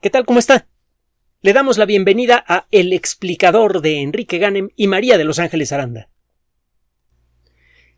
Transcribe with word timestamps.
¿Qué 0.00 0.10
tal? 0.10 0.26
¿Cómo 0.26 0.38
está? 0.38 0.66
Le 1.40 1.54
damos 1.54 1.78
la 1.78 1.86
bienvenida 1.86 2.44
a 2.46 2.66
El 2.70 2.92
explicador 2.92 3.80
de 3.80 4.02
Enrique 4.02 4.36
Ganem 4.36 4.68
y 4.76 4.88
María 4.88 5.16
de 5.16 5.24
Los 5.24 5.38
Ángeles 5.38 5.72
Aranda. 5.72 6.10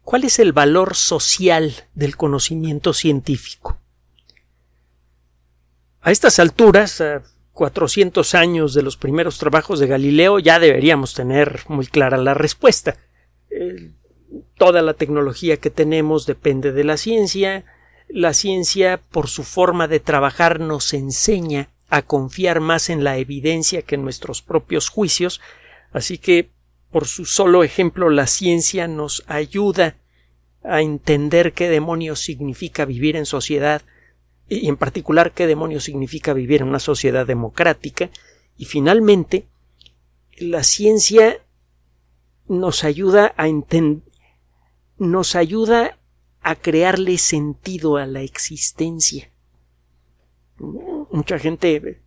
¿Cuál 0.03 0.23
es 0.23 0.39
el 0.39 0.53
valor 0.53 0.95
social 0.95 1.73
del 1.95 2.17
conocimiento 2.17 2.93
científico? 2.93 3.81
A 6.01 6.13
estas 6.13 6.39
alturas, 6.39 7.01
a 7.01 7.25
400 7.53 8.33
años 8.37 8.75
de 8.75 8.83
los 8.83 8.97
primeros 8.97 9.39
trabajos 9.39 9.81
de 9.81 9.89
Galileo, 9.89 10.39
ya 10.39 10.61
deberíamos 10.61 11.15
tener 11.15 11.63
muy 11.67 11.89
clara 11.89 12.17
la 12.17 12.35
respuesta. 12.35 12.97
toda 14.57 14.83
la 14.83 14.95
tecnología 14.95 15.57
que 15.57 15.71
tenemos 15.71 16.27
depende 16.27 16.71
de 16.71 16.85
la 16.85 16.97
ciencia. 16.97 17.65
La 18.09 18.35
ciencia, 18.35 19.03
por 19.11 19.27
su 19.27 19.43
forma 19.43 19.89
de 19.89 19.99
trabajar, 19.99 20.61
nos 20.61 20.95
enseña 20.95 21.71
a 21.89 22.03
confiar 22.03 22.61
más 22.61 22.91
en 22.91 23.03
la 23.05 23.17
evidencia 23.17 23.83
que 23.83 23.95
en 23.95 24.03
nuestros 24.03 24.43
propios 24.43 24.89
juicios, 24.89 25.41
así 25.93 26.19
que 26.19 26.51
por 26.91 27.07
su 27.07 27.25
solo 27.25 27.65
ejemplo 27.65 28.11
la 28.11 28.27
ciencia 28.27 28.89
nos 28.89 29.25
ayuda 29.27 29.97
a 30.63 30.83
entender 30.83 31.53
qué 31.53 31.69
demonios 31.69 32.21
significa 32.21 32.85
vivir 32.85 33.17
en 33.17 33.27
sociedad 33.27 33.83
y 34.49 34.69
en 34.69 34.77
particular 34.77 35.33
qué 35.33 35.47
demonios 35.47 35.85
significa 35.85 36.33
vivir 36.33 36.63
en 36.63 36.69
una 36.69 36.79
sociedad 36.79 37.27
democrática. 37.27 38.11
Y 38.57 38.65
finalmente 38.65 39.47
la 40.39 40.65
ciencia 40.65 41.39
nos 42.49 42.85
ayuda 42.85 43.35
a 43.37 43.47
nos 44.99 45.37
ayuda 45.37 45.99
a 46.41 46.55
crearle 46.57 47.19
sentido 47.19 47.99
a 47.99 48.07
la 48.07 48.23
existencia 48.23 49.31
mucha 51.11 51.39
gente 51.39 52.01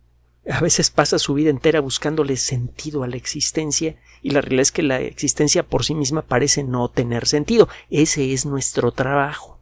a 0.50 0.60
veces 0.60 0.90
pasa 0.90 1.18
su 1.18 1.34
vida 1.34 1.50
entera 1.50 1.80
buscándole 1.80 2.36
sentido 2.36 3.02
a 3.02 3.08
la 3.08 3.16
existencia 3.16 3.96
y 4.22 4.30
la 4.30 4.40
realidad 4.40 4.62
es 4.62 4.72
que 4.72 4.82
la 4.82 5.00
existencia 5.00 5.62
por 5.62 5.84
sí 5.84 5.94
misma 5.94 6.22
parece 6.22 6.64
no 6.64 6.88
tener 6.88 7.26
sentido. 7.26 7.68
Ese 7.90 8.32
es 8.32 8.46
nuestro 8.46 8.92
trabajo. 8.92 9.58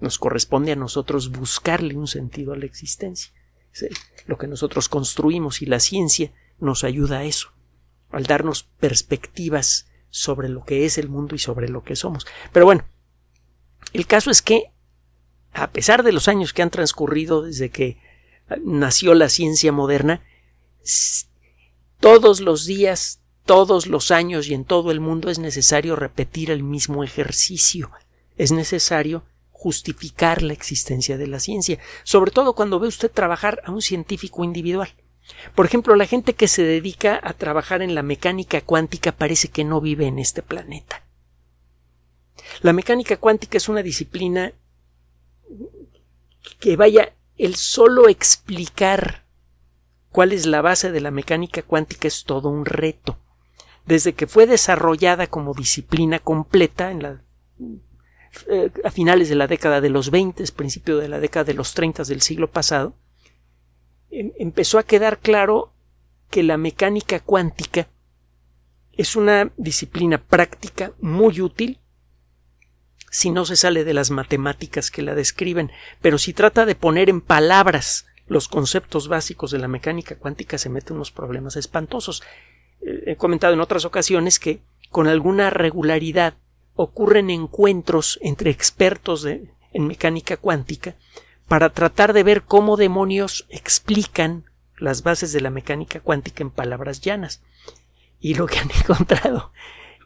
Nos 0.00 0.18
corresponde 0.18 0.72
a 0.72 0.76
nosotros 0.76 1.30
buscarle 1.30 1.96
un 1.96 2.06
sentido 2.06 2.52
a 2.52 2.56
la 2.56 2.66
existencia. 2.66 3.32
Lo 4.26 4.38
que 4.38 4.46
nosotros 4.46 4.88
construimos 4.88 5.62
y 5.62 5.66
la 5.66 5.80
ciencia 5.80 6.32
nos 6.58 6.84
ayuda 6.84 7.18
a 7.18 7.24
eso, 7.24 7.52
al 8.10 8.24
darnos 8.24 8.64
perspectivas 8.64 9.88
sobre 10.10 10.48
lo 10.48 10.64
que 10.64 10.84
es 10.84 10.98
el 10.98 11.08
mundo 11.08 11.34
y 11.34 11.38
sobre 11.38 11.68
lo 11.68 11.82
que 11.82 11.96
somos. 11.96 12.26
Pero 12.52 12.64
bueno, 12.64 12.84
el 13.92 14.06
caso 14.06 14.30
es 14.30 14.42
que 14.42 14.72
a 15.52 15.70
pesar 15.70 16.02
de 16.02 16.12
los 16.12 16.28
años 16.28 16.52
que 16.52 16.62
han 16.62 16.70
transcurrido 16.70 17.42
desde 17.42 17.70
que 17.70 17.98
nació 18.62 19.14
la 19.14 19.28
ciencia 19.28 19.72
moderna, 19.72 20.22
todos 22.00 22.40
los 22.40 22.64
días, 22.64 23.20
todos 23.44 23.86
los 23.86 24.10
años 24.10 24.48
y 24.48 24.54
en 24.54 24.64
todo 24.64 24.90
el 24.90 25.00
mundo 25.00 25.30
es 25.30 25.38
necesario 25.38 25.96
repetir 25.96 26.50
el 26.50 26.62
mismo 26.62 27.04
ejercicio. 27.04 27.90
Es 28.36 28.52
necesario 28.52 29.24
justificar 29.50 30.42
la 30.42 30.52
existencia 30.52 31.18
de 31.18 31.26
la 31.26 31.40
ciencia, 31.40 31.78
sobre 32.04 32.30
todo 32.30 32.54
cuando 32.54 32.78
ve 32.78 32.86
usted 32.86 33.10
trabajar 33.10 33.60
a 33.64 33.72
un 33.72 33.82
científico 33.82 34.44
individual. 34.44 34.94
Por 35.54 35.66
ejemplo, 35.66 35.96
la 35.96 36.06
gente 36.06 36.34
que 36.34 36.48
se 36.48 36.62
dedica 36.62 37.20
a 37.22 37.32
trabajar 37.32 37.82
en 37.82 37.94
la 37.94 38.02
mecánica 38.02 38.60
cuántica 38.60 39.12
parece 39.12 39.48
que 39.48 39.64
no 39.64 39.80
vive 39.80 40.06
en 40.06 40.18
este 40.18 40.42
planeta. 40.42 41.02
La 42.62 42.72
mecánica 42.72 43.16
cuántica 43.16 43.58
es 43.58 43.68
una 43.68 43.82
disciplina 43.82 44.52
que 46.60 46.76
vaya 46.76 47.12
el 47.38 47.54
solo 47.54 48.08
explicar 48.08 49.24
cuál 50.10 50.32
es 50.32 50.46
la 50.46 50.60
base 50.60 50.90
de 50.90 51.00
la 51.00 51.10
mecánica 51.10 51.62
cuántica 51.62 52.08
es 52.08 52.24
todo 52.24 52.48
un 52.48 52.64
reto. 52.64 53.18
Desde 53.86 54.12
que 54.12 54.26
fue 54.26 54.46
desarrollada 54.46 55.28
como 55.28 55.54
disciplina 55.54 56.18
completa 56.18 56.92
eh, 58.50 58.70
a 58.84 58.90
finales 58.90 59.28
de 59.28 59.36
la 59.36 59.46
década 59.46 59.80
de 59.80 59.88
los 59.88 60.10
20, 60.10 60.44
principio 60.54 60.98
de 60.98 61.08
la 61.08 61.20
década 61.20 61.44
de 61.44 61.54
los 61.54 61.72
30 61.72 62.04
del 62.04 62.20
siglo 62.20 62.50
pasado, 62.50 62.94
em, 64.10 64.32
empezó 64.38 64.78
a 64.78 64.82
quedar 64.82 65.20
claro 65.20 65.72
que 66.30 66.42
la 66.42 66.58
mecánica 66.58 67.20
cuántica 67.20 67.88
es 68.92 69.16
una 69.16 69.52
disciplina 69.56 70.18
práctica 70.18 70.92
muy 71.00 71.40
útil 71.40 71.78
si 73.10 73.30
no 73.30 73.44
se 73.44 73.56
sale 73.56 73.84
de 73.84 73.94
las 73.94 74.10
matemáticas 74.10 74.90
que 74.90 75.02
la 75.02 75.14
describen, 75.14 75.70
pero 76.00 76.18
si 76.18 76.32
trata 76.32 76.66
de 76.66 76.74
poner 76.74 77.08
en 77.08 77.20
palabras 77.20 78.06
los 78.26 78.48
conceptos 78.48 79.08
básicos 79.08 79.50
de 79.50 79.58
la 79.58 79.68
mecánica 79.68 80.16
cuántica 80.16 80.58
se 80.58 80.68
mete 80.68 80.92
unos 80.92 81.10
problemas 81.10 81.56
espantosos. 81.56 82.22
Eh, 82.80 83.04
he 83.06 83.16
comentado 83.16 83.54
en 83.54 83.60
otras 83.60 83.84
ocasiones 83.84 84.38
que 84.38 84.60
con 84.90 85.06
alguna 85.06 85.50
regularidad 85.50 86.34
ocurren 86.74 87.30
encuentros 87.30 88.18
entre 88.22 88.50
expertos 88.50 89.26
en 89.26 89.86
mecánica 89.86 90.36
cuántica 90.36 90.94
para 91.48 91.70
tratar 91.70 92.12
de 92.12 92.22
ver 92.22 92.42
cómo 92.42 92.76
demonios 92.76 93.46
explican 93.48 94.44
las 94.76 95.02
bases 95.02 95.32
de 95.32 95.40
la 95.40 95.50
mecánica 95.50 96.00
cuántica 96.00 96.42
en 96.42 96.50
palabras 96.50 97.00
llanas. 97.00 97.42
Y 98.20 98.34
lo 98.34 98.46
que 98.46 98.58
han 98.58 98.70
encontrado 98.80 99.52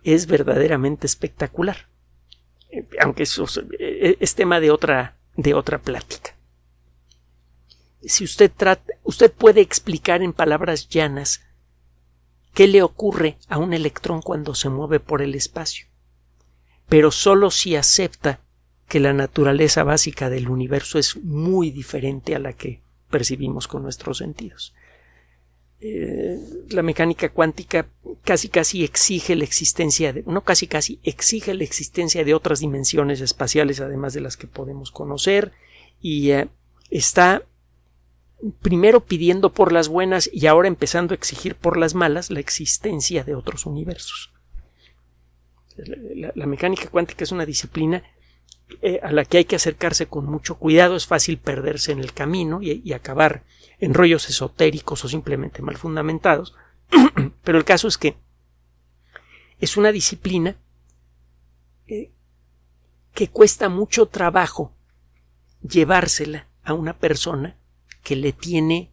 es 0.04 0.26
verdaderamente 0.26 1.06
espectacular 1.06 1.88
aunque 3.00 3.24
eso 3.24 3.44
eh, 3.78 4.16
es 4.20 4.34
tema 4.34 4.60
de 4.60 4.70
otra, 4.70 5.16
de 5.36 5.54
otra 5.54 5.78
plática. 5.78 6.34
Si 8.02 8.24
usted 8.24 8.50
trata, 8.54 8.94
usted 9.04 9.32
puede 9.32 9.60
explicar 9.60 10.22
en 10.22 10.32
palabras 10.32 10.88
llanas 10.88 11.42
qué 12.54 12.66
le 12.66 12.82
ocurre 12.82 13.38
a 13.48 13.58
un 13.58 13.72
electrón 13.72 14.22
cuando 14.22 14.54
se 14.54 14.68
mueve 14.68 15.00
por 15.00 15.22
el 15.22 15.34
espacio, 15.34 15.86
pero 16.88 17.10
solo 17.10 17.50
si 17.50 17.76
acepta 17.76 18.40
que 18.88 19.00
la 19.00 19.12
naturaleza 19.12 19.84
básica 19.84 20.28
del 20.28 20.48
universo 20.48 20.98
es 20.98 21.16
muy 21.16 21.70
diferente 21.70 22.34
a 22.34 22.38
la 22.38 22.52
que 22.52 22.82
percibimos 23.10 23.68
con 23.68 23.82
nuestros 23.82 24.18
sentidos. 24.18 24.74
Eh, 25.84 26.38
la 26.70 26.82
mecánica 26.82 27.28
cuántica 27.30 27.88
casi 28.22 28.48
casi 28.48 28.84
exige 28.84 29.34
la 29.34 29.42
existencia 29.42 30.12
de, 30.12 30.22
no 30.28 30.42
casi 30.42 30.68
casi 30.68 31.00
exige 31.02 31.54
la 31.54 31.64
existencia 31.64 32.24
de 32.24 32.34
otras 32.34 32.60
dimensiones 32.60 33.20
espaciales 33.20 33.80
además 33.80 34.14
de 34.14 34.20
las 34.20 34.36
que 34.36 34.46
podemos 34.46 34.92
conocer 34.92 35.50
y 36.00 36.30
eh, 36.30 36.46
está 36.88 37.42
primero 38.60 39.00
pidiendo 39.00 39.52
por 39.52 39.72
las 39.72 39.88
buenas 39.88 40.30
y 40.32 40.46
ahora 40.46 40.68
empezando 40.68 41.14
a 41.14 41.16
exigir 41.16 41.56
por 41.56 41.76
las 41.76 41.96
malas 41.96 42.30
la 42.30 42.38
existencia 42.38 43.24
de 43.24 43.34
otros 43.34 43.66
universos. 43.66 44.30
La, 45.76 46.46
mecánica 46.46 46.90
cuántica 46.90 47.24
es 47.24 47.32
una 47.32 47.44
disciplina 47.44 48.04
eh, 48.82 49.00
a 49.02 49.10
la 49.10 49.24
que 49.24 49.38
hay 49.38 49.46
que 49.46 49.56
acercarse 49.56 50.06
con 50.06 50.26
mucho 50.26 50.58
cuidado, 50.58 50.94
es 50.94 51.08
fácil 51.08 51.38
perderse 51.38 51.90
en 51.90 51.98
el 51.98 52.12
camino 52.12 52.60
y 52.62 52.92
acabar 52.92 53.42
en 53.82 53.94
rollos 53.94 54.30
esotéricos 54.30 55.04
o 55.04 55.08
simplemente 55.08 55.60
mal 55.60 55.76
fundamentados, 55.76 56.54
pero 57.42 57.58
el 57.58 57.64
caso 57.64 57.88
es 57.88 57.98
que 57.98 58.16
es 59.58 59.76
una 59.76 59.90
disciplina 59.90 60.56
eh, 61.88 62.12
que 63.12 63.28
cuesta 63.28 63.68
mucho 63.68 64.06
trabajo 64.06 64.72
llevársela 65.68 66.46
a 66.62 66.74
una 66.74 66.96
persona 66.96 67.58
que 68.04 68.14
le 68.14 68.32
tiene 68.32 68.92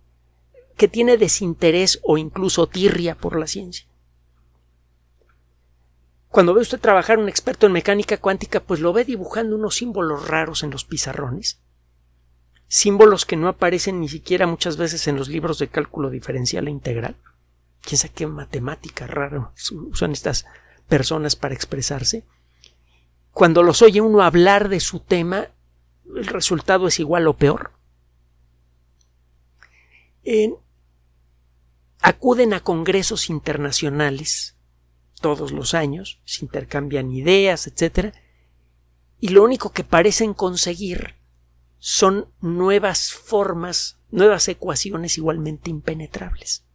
que 0.76 0.88
tiene 0.88 1.18
desinterés 1.18 2.00
o 2.04 2.18
incluso 2.18 2.66
tirria 2.68 3.14
por 3.14 3.38
la 3.38 3.46
ciencia. 3.46 3.86
Cuando 6.30 6.54
ve 6.54 6.62
usted 6.62 6.80
trabajar 6.80 7.20
un 7.20 7.30
experto 7.30 7.68
en 7.68 7.74
mecánica 7.74 8.18
cuántica, 8.18 8.62
pues 8.62 8.80
lo 8.80 8.94
ve 8.94 9.06
dibujando 9.06 9.56
unos 9.56 9.76
símbolos 9.76 10.28
raros 10.28 10.64
en 10.64 10.72
los 10.72 10.86
pizarrones 10.86 11.62
símbolos 12.70 13.26
que 13.26 13.36
no 13.36 13.50
aparecen 13.50 14.00
ni 14.00 14.08
siquiera 14.08 14.48
muchas 14.48 14.78
veces 14.78 15.08
en 15.08 15.18
los 15.18 15.28
libros 15.28 15.60
de 15.60 15.68
cálculo 15.68 16.10
diferencial 16.10 16.68
e 16.68 16.72
integral. 16.72 17.18
¿Quién 17.82 17.98
sabe 17.98 18.14
qué 18.14 18.28
matemática 18.28 19.08
rara 19.08 19.52
usan 19.92 20.12
estas 20.12 20.46
personas 20.88 21.36
para 21.36 21.56
expresarse? 21.56 22.24
Cuando 23.32 23.64
los 23.64 23.82
oye 23.82 24.02
uno 24.02 24.22
hablar 24.22 24.70
de 24.70 24.80
su 24.80 25.00
tema, 25.00 25.48
el 26.16 26.28
resultado 26.28 26.88
es 26.88 27.00
igual 27.00 27.28
o 27.28 27.36
peor. 27.36 27.72
acuden 32.02 32.54
a 32.54 32.60
congresos 32.60 33.30
internacionales 33.30 34.56
todos 35.20 35.52
los 35.52 35.74
años, 35.74 36.22
se 36.24 36.46
intercambian 36.46 37.12
ideas, 37.12 37.68
etc. 37.68 38.14
Y 39.20 39.30
lo 39.30 39.44
único 39.44 39.72
que 39.72 39.84
parecen 39.84 40.34
conseguir 40.34 41.19
son 41.80 42.28
nuevas 42.42 43.14
formas, 43.14 43.98
nuevas 44.12 44.48
ecuaciones 44.48 45.18
igualmente 45.18 45.70
impenetrables. 45.70 46.66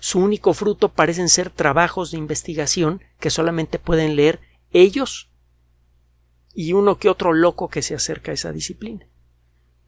Su 0.00 0.18
único 0.18 0.54
fruto 0.54 0.90
parecen 0.90 1.28
ser 1.28 1.50
trabajos 1.50 2.10
de 2.10 2.18
investigación 2.18 3.02
que 3.20 3.30
solamente 3.30 3.78
pueden 3.78 4.16
leer 4.16 4.40
ellos 4.72 5.30
y 6.54 6.72
uno 6.72 6.98
que 6.98 7.08
otro 7.08 7.32
loco 7.32 7.68
que 7.68 7.82
se 7.82 7.94
acerca 7.94 8.30
a 8.30 8.34
esa 8.34 8.52
disciplina. 8.52 9.06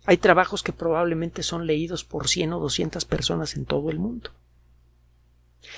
Hay 0.07 0.17
trabajos 0.17 0.63
que 0.63 0.73
probablemente 0.73 1.43
son 1.43 1.67
leídos 1.67 2.05
por 2.05 2.29
100 2.29 2.53
o 2.55 2.61
200 2.61 3.05
personas 3.05 3.57
en 3.57 3.65
todo 3.65 3.91
el 3.91 3.99
mundo 3.99 4.31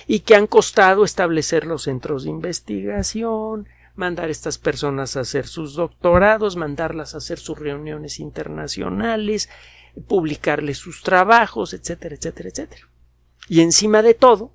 y 0.06 0.20
que 0.20 0.34
han 0.34 0.46
costado 0.46 1.04
establecer 1.04 1.66
los 1.66 1.82
centros 1.84 2.24
de 2.24 2.30
investigación, 2.30 3.68
mandar 3.94 4.28
a 4.28 4.32
estas 4.32 4.58
personas 4.58 5.16
a 5.16 5.20
hacer 5.20 5.46
sus 5.46 5.74
doctorados, 5.74 6.56
mandarlas 6.56 7.14
a 7.14 7.18
hacer 7.18 7.38
sus 7.38 7.58
reuniones 7.58 8.20
internacionales, 8.20 9.48
publicarles 10.06 10.78
sus 10.78 11.02
trabajos, 11.02 11.74
etcétera, 11.74 12.14
etcétera, 12.14 12.48
etcétera. 12.48 12.88
Y 13.48 13.60
encima 13.60 14.02
de 14.02 14.14
todo, 14.14 14.52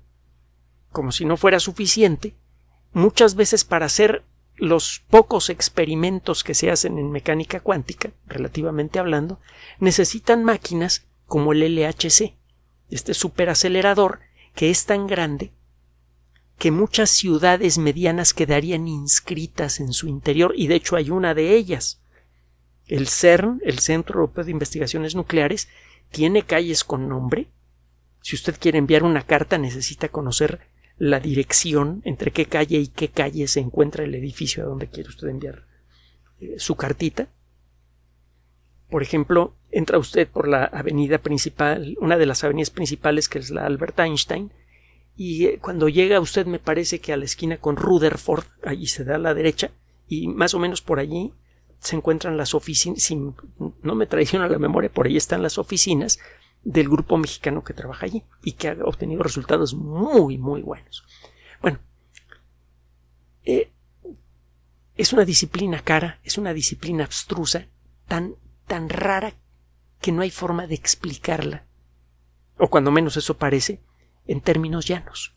como 0.90 1.12
si 1.12 1.24
no 1.24 1.36
fuera 1.36 1.60
suficiente, 1.60 2.34
muchas 2.92 3.34
veces 3.34 3.64
para 3.64 3.86
hacer 3.86 4.24
los 4.56 5.04
pocos 5.08 5.50
experimentos 5.50 6.42
que 6.42 6.54
se 6.54 6.70
hacen 6.70 6.98
en 6.98 7.12
mecánica 7.12 7.60
cuántica, 7.60 8.10
relativamente 8.26 8.98
hablando, 8.98 9.38
necesitan 9.78 10.42
máquinas 10.42 11.06
como 11.26 11.52
el 11.52 11.60
LHC, 11.60 12.34
este 12.90 13.14
superacelerador 13.14 14.20
que 14.54 14.70
es 14.70 14.86
tan 14.86 15.06
grande 15.06 15.52
que 16.58 16.70
muchas 16.72 17.10
ciudades 17.10 17.78
medianas 17.78 18.34
quedarían 18.34 18.88
inscritas 18.88 19.78
en 19.78 19.92
su 19.92 20.08
interior 20.08 20.52
y 20.56 20.66
de 20.66 20.74
hecho 20.74 20.96
hay 20.96 21.10
una 21.10 21.32
de 21.34 21.54
ellas. 21.54 22.02
El 22.86 23.06
CERN, 23.06 23.60
el 23.64 23.78
Centro 23.78 24.20
Europeo 24.20 24.44
de 24.44 24.50
Investigaciones 24.50 25.14
Nucleares, 25.14 25.68
tiene 26.10 26.42
calles 26.42 26.84
con 26.84 27.08
nombre. 27.08 27.46
Si 28.22 28.34
usted 28.34 28.56
quiere 28.58 28.78
enviar 28.78 29.04
una 29.04 29.22
carta 29.22 29.56
necesita 29.56 30.08
conocer 30.08 30.60
la 30.96 31.20
dirección 31.20 32.02
entre 32.04 32.32
qué 32.32 32.46
calle 32.46 32.78
y 32.78 32.88
qué 32.88 33.08
calle 33.08 33.46
se 33.46 33.60
encuentra 33.60 34.02
el 34.02 34.14
edificio 34.16 34.64
a 34.64 34.66
donde 34.66 34.88
quiere 34.88 35.10
usted 35.10 35.28
enviar 35.28 35.66
eh, 36.40 36.56
su 36.58 36.74
cartita. 36.74 37.28
Por 38.90 39.02
ejemplo, 39.02 39.54
entra 39.70 39.98
usted 39.98 40.26
por 40.26 40.48
la 40.48 40.64
avenida 40.64 41.18
principal, 41.18 41.96
una 42.00 42.16
de 42.16 42.26
las 42.26 42.42
avenidas 42.42 42.70
principales 42.70 43.28
que 43.28 43.38
es 43.38 43.50
la 43.50 43.64
Albert 43.64 44.00
Einstein, 44.00 44.50
y 45.18 45.46
eh, 45.46 45.58
cuando 45.60 45.88
llega 45.88 46.20
usted 46.20 46.46
me 46.46 46.60
parece 46.60 47.00
que 47.00 47.12
a 47.12 47.16
la 47.16 47.24
esquina 47.24 47.56
con 47.56 47.76
Rutherford, 47.76 48.44
allí 48.64 48.86
se 48.86 49.04
da 49.04 49.16
a 49.16 49.18
la 49.18 49.34
derecha, 49.34 49.72
y 50.06 50.28
más 50.28 50.54
o 50.54 50.60
menos 50.60 50.80
por 50.80 51.00
allí 51.00 51.34
se 51.80 51.96
encuentran 51.96 52.36
las 52.36 52.54
oficinas, 52.54 53.02
si 53.02 53.16
no 53.16 53.94
me 53.96 54.06
traiciona 54.06 54.48
la 54.48 54.60
memoria, 54.60 54.90
por 54.90 55.06
ahí 55.06 55.16
están 55.16 55.42
las 55.42 55.58
oficinas 55.58 56.20
del 56.62 56.88
grupo 56.88 57.18
mexicano 57.18 57.64
que 57.64 57.74
trabaja 57.74 58.06
allí 58.06 58.22
y 58.44 58.52
que 58.52 58.68
ha 58.68 58.76
obtenido 58.84 59.24
resultados 59.24 59.74
muy, 59.74 60.38
muy 60.38 60.62
buenos. 60.62 61.04
Bueno, 61.60 61.80
eh, 63.44 63.72
es 64.94 65.12
una 65.12 65.24
disciplina 65.24 65.80
cara, 65.80 66.20
es 66.22 66.38
una 66.38 66.54
disciplina 66.54 67.04
abstrusa, 67.04 67.66
tan, 68.06 68.36
tan 68.68 68.88
rara 68.88 69.34
que 70.00 70.12
no 70.12 70.22
hay 70.22 70.30
forma 70.30 70.68
de 70.68 70.76
explicarla, 70.76 71.64
o 72.56 72.70
cuando 72.70 72.92
menos 72.92 73.16
eso 73.16 73.36
parece, 73.36 73.80
en 74.28 74.40
términos 74.40 74.86
llanos. 74.86 75.34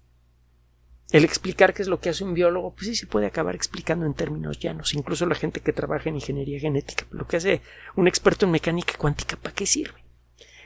El 1.11 1.25
explicar 1.25 1.73
qué 1.73 1.81
es 1.81 1.88
lo 1.88 1.99
que 1.99 2.09
hace 2.09 2.23
un 2.23 2.33
biólogo, 2.33 2.73
pues 2.73 2.88
sí 2.88 2.95
se 2.95 3.07
puede 3.07 3.25
acabar 3.25 3.55
explicando 3.55 4.05
en 4.05 4.13
términos 4.13 4.59
llanos. 4.59 4.93
Incluso 4.93 5.25
la 5.25 5.35
gente 5.35 5.59
que 5.59 5.73
trabaja 5.73 6.07
en 6.07 6.15
ingeniería 6.15 6.59
genética, 6.59 7.05
lo 7.11 7.27
que 7.27 7.38
hace 7.38 7.61
un 7.95 8.07
experto 8.07 8.45
en 8.45 8.51
mecánica 8.51 8.93
cuántica, 8.97 9.35
¿para 9.35 9.55
qué 9.55 9.65
sirve? 9.65 9.99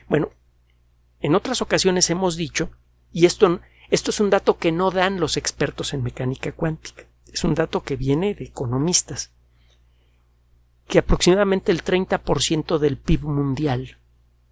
Bueno, 0.08 0.30
en 1.20 1.34
otras 1.34 1.62
ocasiones 1.62 2.10
hemos 2.10 2.36
dicho, 2.36 2.70
y 3.12 3.26
esto, 3.26 3.60
esto 3.90 4.10
es 4.10 4.20
un 4.20 4.30
dato 4.30 4.58
que 4.58 4.70
no 4.70 4.90
dan 4.90 5.18
los 5.18 5.36
expertos 5.36 5.94
en 5.94 6.04
mecánica 6.04 6.52
cuántica, 6.52 7.06
es 7.32 7.42
un 7.42 7.54
dato 7.54 7.82
que 7.82 7.96
viene 7.96 8.34
de 8.34 8.44
economistas, 8.44 9.32
que 10.86 11.00
aproximadamente 11.00 11.72
el 11.72 11.82
30% 11.82 12.78
del 12.78 12.98
PIB 12.98 13.24
mundial 13.24 13.98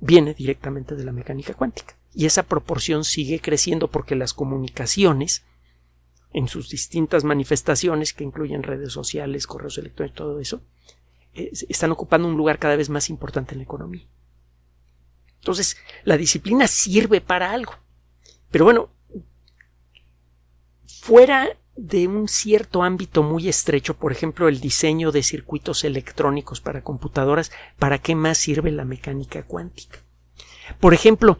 viene 0.04 0.34
directamente 0.34 0.94
de 0.94 1.04
la 1.04 1.12
mecánica 1.12 1.54
cuántica. 1.54 1.96
Y 2.12 2.26
esa 2.26 2.42
proporción 2.42 3.04
sigue 3.04 3.40
creciendo 3.40 3.88
porque 3.88 4.14
las 4.14 4.34
comunicaciones, 4.34 5.44
en 6.32 6.46
sus 6.46 6.68
distintas 6.68 7.24
manifestaciones, 7.24 8.12
que 8.12 8.24
incluyen 8.24 8.62
redes 8.62 8.92
sociales, 8.92 9.46
correos 9.46 9.78
electrónicos, 9.78 10.16
todo 10.16 10.40
eso, 10.40 10.62
están 11.32 11.90
ocupando 11.90 12.28
un 12.28 12.36
lugar 12.36 12.58
cada 12.58 12.76
vez 12.76 12.90
más 12.90 13.08
importante 13.08 13.54
en 13.54 13.58
la 13.58 13.64
economía. 13.64 14.06
Entonces, 15.40 15.76
la 16.04 16.16
disciplina 16.16 16.68
sirve 16.68 17.20
para 17.20 17.50
algo. 17.50 17.74
Pero 18.50 18.66
bueno, 18.66 18.90
fuera 20.86 21.56
de 21.76 22.06
un 22.06 22.28
cierto 22.28 22.82
ámbito 22.82 23.22
muy 23.22 23.48
estrecho, 23.48 23.94
por 23.94 24.12
ejemplo, 24.12 24.48
el 24.48 24.60
diseño 24.60 25.10
de 25.10 25.22
circuitos 25.22 25.84
electrónicos 25.84 26.60
para 26.60 26.82
computadoras, 26.82 27.50
¿para 27.78 27.98
qué 27.98 28.14
más 28.14 28.38
sirve 28.38 28.70
la 28.70 28.84
mecánica 28.84 29.42
cuántica? 29.42 29.98
Por 30.80 30.94
ejemplo, 30.94 31.38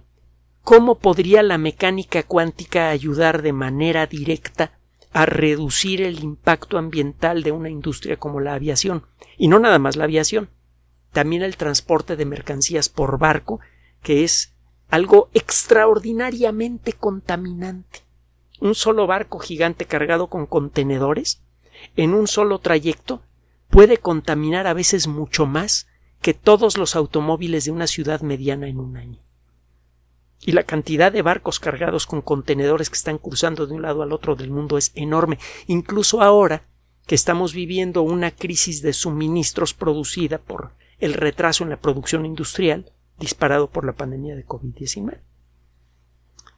¿cómo 0.63 0.99
podría 0.99 1.43
la 1.43 1.59
mecánica 1.59 2.23
cuántica 2.23 2.91
ayudar 2.91 3.43
de 3.43 3.53
manera 3.53 4.07
directa 4.07 4.79
a 5.13 5.27
reducir 5.27 6.03
el 6.03 6.23
impacto 6.25 6.79
ambiental 6.79 7.43
de 7.43 7.53
una 7.53 7.71
industria 7.71 8.17
como 8.17 8.41
la 8.41 8.55
aviación? 8.55 9.07
Y 9.39 9.49
no 9.49 9.59
nada 9.61 9.79
más 9.79 9.97
la 9.97 10.05
aviación, 10.05 10.51
también 11.13 11.43
el 11.43 11.57
transporte 11.57 12.17
de 12.17 12.25
mercancías 12.25 12.89
por 12.89 13.19
barco 13.19 13.61
que 14.03 14.25
es 14.25 14.53
algo 14.91 15.31
extraordinariamente 15.33 16.93
contaminante. 16.93 18.04
Un 18.61 18.75
solo 18.75 19.07
barco 19.07 19.39
gigante 19.39 19.85
cargado 19.85 20.29
con 20.29 20.47
contenedores, 20.47 21.43
en 21.97 22.15
un 22.15 22.27
solo 22.27 22.59
trayecto, 22.61 23.23
puede 23.69 23.99
contaminar 23.99 24.67
a 24.67 24.75
veces 24.75 25.09
mucho 25.09 25.47
más 25.47 25.89
que 26.21 26.35
todos 26.35 26.79
los 26.79 26.97
automóviles 26.97 27.65
de 27.65 27.73
una 27.73 27.87
ciudad 27.87 28.21
mediana 28.21 28.69
en 28.69 28.79
un 28.79 28.97
año. 28.97 29.21
Y 30.47 30.53
la 30.53 30.63
cantidad 30.63 31.11
de 31.11 31.23
barcos 31.23 31.59
cargados 31.59 32.07
con 32.07 32.23
contenedores 32.23 32.91
que 32.91 32.97
están 32.97 33.19
cruzando 33.19 33.67
de 33.67 33.75
un 33.75 33.83
lado 33.83 34.03
al 34.03 34.13
otro 34.13 34.37
del 34.37 34.51
mundo 34.51 34.79
es 34.79 34.93
enorme. 34.95 35.39
Incluso 35.67 36.23
ahora 36.23 36.65
que 37.07 37.15
estamos 37.15 37.53
viviendo 37.53 38.03
una 38.03 38.31
crisis 38.31 38.83
de 38.83 38.93
suministros 38.93 39.75
producida 39.75 40.39
por 40.39 40.73
el 40.99 41.15
retraso 41.15 41.65
en 41.65 41.71
la 41.71 41.81
producción 41.81 42.25
industrial, 42.25 42.93
disparado 43.19 43.69
por 43.69 43.85
la 43.85 43.93
pandemia 43.93 44.37
de 44.37 44.47
COVID-19. 44.47 45.21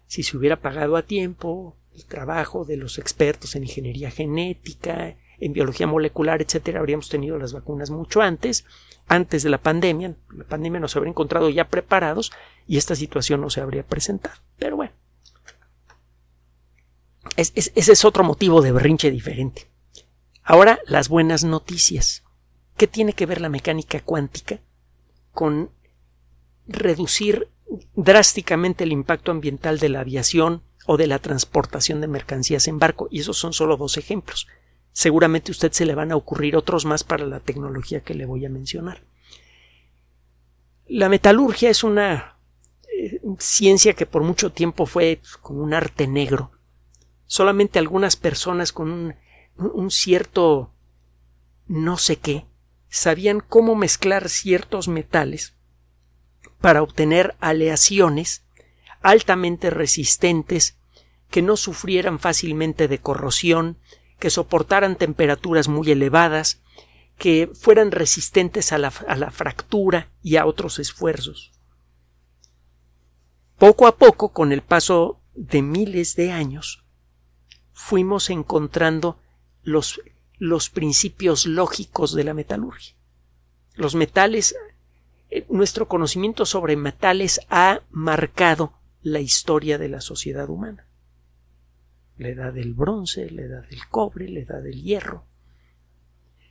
Si 0.07 0.23
se 0.23 0.37
hubiera 0.37 0.61
pagado 0.61 0.97
a 0.97 1.03
tiempo 1.03 1.77
el 1.97 2.05
trabajo 2.05 2.65
de 2.65 2.77
los 2.77 2.99
expertos 2.99 3.57
en 3.57 3.63
ingeniería 3.63 4.11
genética, 4.11 5.17
en 5.39 5.53
biología 5.53 5.87
molecular, 5.87 6.43
etcétera, 6.43 6.81
habríamos 6.81 7.09
tenido 7.09 7.39
las 7.39 7.55
vacunas 7.55 7.91
mucho 7.91 8.21
antes, 8.21 8.67
antes 9.09 9.43
de 9.43 9.51
la 9.51 9.59
pandemia. 9.59 10.15
La 10.37 10.45
pandemia 10.45 10.79
nos 10.79 10.95
habría 10.95 11.11
encontrado 11.11 11.49
ya 11.49 11.69
preparados 11.69 12.33
y 12.67 12.77
esta 12.77 12.95
situación 12.95 13.41
no 13.41 13.49
se 13.49 13.63
habría 13.63 13.83
presentado. 13.83 14.37
Pero 14.59 14.77
bueno, 14.77 14.93
ese 17.37 17.73
es 17.75 18.05
otro 18.05 18.25
motivo 18.25 18.61
de 18.61 18.73
berrinche 18.73 19.11
diferente. 19.11 19.69
Ahora, 20.43 20.79
las 20.87 21.09
buenas 21.09 21.45
noticias. 21.45 22.25
¿Qué 22.77 22.87
tiene 22.87 23.15
que 23.15 23.27
ver 23.27 23.41
la 23.41 23.49
mecánica 23.49 24.01
cuántica 24.01 24.61
con 25.33 25.71
reducir 26.67 27.49
drásticamente 27.95 28.85
el 28.85 28.93
impacto 28.93 29.31
ambiental 29.31 29.79
de 29.79 29.89
la 29.89 30.01
aviación 30.01 30.63
o 30.87 30.97
de 30.97 31.07
la 31.07 31.19
transportación 31.19 32.01
de 32.01 32.09
mercancías 32.09 32.69
en 32.69 32.79
barco. 32.79 33.09
Y 33.11 33.21
esos 33.21 33.37
son 33.37 33.53
solo 33.53 33.77
dos 33.77 33.97
ejemplos. 33.97 34.47
Seguramente 34.93 35.51
a 35.51 35.53
usted 35.53 35.73
se 35.73 35.85
le 35.85 35.95
van 35.95 36.13
a 36.13 36.17
ocurrir 36.17 36.57
otros 36.57 36.85
más 36.85 37.05
para 37.05 37.27
la 37.27 37.41
tecnología 37.41 38.01
que 38.01 38.15
le 38.15 38.25
voy 38.27 38.47
a 38.47 38.51
mencionar. 38.51 39.03
La 40.87 41.09
metalurgia 41.09 41.69
es 41.69 41.85
una 41.85 42.39
eh, 42.97 43.21
ciencia 43.39 43.93
que 43.93 44.07
por 44.07 44.23
mucho 44.23 44.53
tiempo 44.53 44.87
fue 44.87 45.21
como 45.43 45.63
un 45.63 45.75
arte 45.75 46.07
negro. 46.07 46.53
Solamente 47.27 47.79
algunas 47.79 48.17
personas 48.17 48.73
con 48.73 49.17
un 49.59 49.91
cierto 49.91 50.73
no 51.67 51.99
sé 51.99 52.17
qué 52.17 52.47
sabían 52.89 53.41
cómo 53.41 53.75
mezclar 53.75 54.29
ciertos 54.29 54.89
metales 54.89 55.55
para 56.61 56.83
obtener 56.83 57.37
aleaciones 57.41 58.46
altamente 59.07 59.71
resistentes 59.71 60.77
que 61.31 61.41
no 61.41 61.57
sufrieran 61.57 62.19
fácilmente 62.19 62.89
de 62.89 62.99
corrosión, 62.99 63.79
que 64.19 64.31
soportaran 64.31 64.97
temperaturas 64.97 65.69
muy 65.69 65.93
elevadas, 65.93 66.61
que 67.17 67.49
fueran 67.55 67.93
resistentes 67.93 68.73
a 68.73 68.79
la, 68.79 68.93
a 69.07 69.17
la, 69.17 69.31
fractura 69.31 70.11
y 70.23 70.37
a 70.37 70.45
otros 70.45 70.81
esfuerzos. 70.81 71.53
Poco 73.59 73.87
a 73.87 73.97
poco, 73.97 74.31
con 74.31 74.51
el 74.51 74.63
paso 74.63 75.21
de 75.35 75.63
miles 75.63 76.17
de 76.17 76.33
años, 76.33 76.85
fuimos 77.73 78.29
encontrando 78.29 79.21
los, 79.63 80.01
los 80.39 80.69
principios 80.69 81.47
lógicos 81.47 82.13
de 82.13 82.25
la 82.25 82.35
metalurgia. 82.35 82.97
Los 83.75 83.95
metales 83.95 84.57
eh, 85.29 85.45
nuestro 85.49 85.89
conocimiento 85.89 86.47
sobre 86.47 86.77
metales 86.77 87.41
ha 87.51 87.81
marcado 87.91 88.73
la 89.07 89.21
historia 89.21 89.79
de 89.79 89.89
la 89.89 90.01
sociedad 90.01 90.51
humana. 90.51 90.85
La 92.19 92.27
edad 92.27 92.53
del 92.53 92.75
bronce, 92.75 93.31
la 93.31 93.43
edad 93.43 93.69
del 93.69 93.87
cobre, 93.89 94.29
la 94.29 94.41
edad 94.41 94.61
del 94.61 94.83
hierro. 94.83 95.23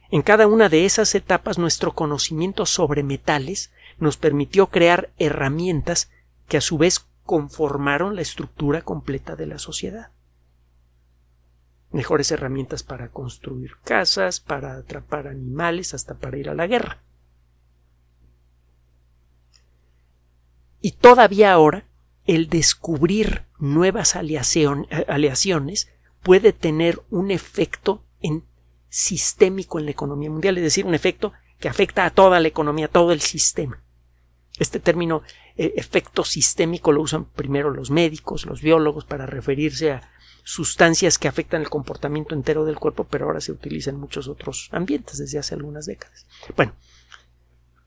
En 0.10 0.22
cada 0.22 0.48
una 0.48 0.70
de 0.70 0.86
esas 0.86 1.16
etapas 1.16 1.58
nuestro 1.58 1.96
conocimiento 1.96 2.66
sobre 2.66 3.04
metales 3.04 3.74
nos 3.98 4.16
permitió 4.16 4.68
crear 4.68 5.12
herramientas 5.18 6.10
que 6.48 6.56
a 6.56 6.62
su 6.62 6.78
vez 6.78 7.06
conformaron 7.26 8.16
la 8.16 8.22
estructura 8.22 8.84
completa 8.84 9.36
de 9.36 9.48
la 9.48 9.60
sociedad. 9.60 10.12
Mejores 11.92 12.32
herramientas 12.32 12.84
para 12.84 13.10
construir 13.10 13.72
casas, 13.84 14.40
para 14.40 14.78
atrapar 14.78 15.28
animales, 15.28 15.94
hasta 15.94 16.14
para 16.16 16.38
ir 16.38 16.50
a 16.50 16.56
la 16.56 16.68
guerra. 16.68 17.02
Y 20.80 20.92
todavía 20.94 21.52
ahora, 21.52 21.84
el 22.26 22.50
descubrir 22.50 23.44
nuevas 23.60 24.16
aleaciones 24.16 25.90
puede 26.22 26.54
tener 26.54 27.02
un 27.10 27.32
efecto 27.32 28.04
en, 28.20 28.44
sistémico 28.90 29.80
en 29.80 29.86
la 29.86 29.92
economía 29.92 30.30
mundial, 30.30 30.58
es 30.58 30.64
decir, 30.64 30.86
un 30.86 30.96
efecto 30.96 31.34
que 31.60 31.70
afecta 31.70 32.06
a 32.06 32.10
toda 32.10 32.40
la 32.40 32.48
economía, 32.48 32.88
a 32.88 32.90
todo 32.90 33.12
el 33.12 33.22
sistema. 33.22 33.82
Este 34.58 34.80
término 34.80 35.22
eh, 35.58 35.74
efecto 35.76 36.24
sistémico 36.24 36.92
lo 36.92 37.02
usan 37.02 37.26
primero 37.26 37.70
los 37.70 37.92
médicos, 37.92 38.46
los 38.46 38.62
biólogos, 38.62 39.06
para 39.06 39.26
referirse 39.26 39.92
a 39.92 40.10
sustancias 40.44 41.18
que 41.18 41.28
afectan 41.28 41.62
el 41.62 41.70
comportamiento 41.70 42.36
entero 42.36 42.66
del 42.66 42.80
cuerpo, 42.80 43.04
pero 43.04 43.26
ahora 43.26 43.42
se 43.42 43.52
utiliza 43.52 43.90
en 43.90 44.00
muchos 44.00 44.28
otros 44.28 44.70
ambientes 44.72 45.18
desde 45.18 45.40
hace 45.40 45.56
algunas 45.56 45.86
décadas. 45.86 46.26
Bueno, 46.56 46.74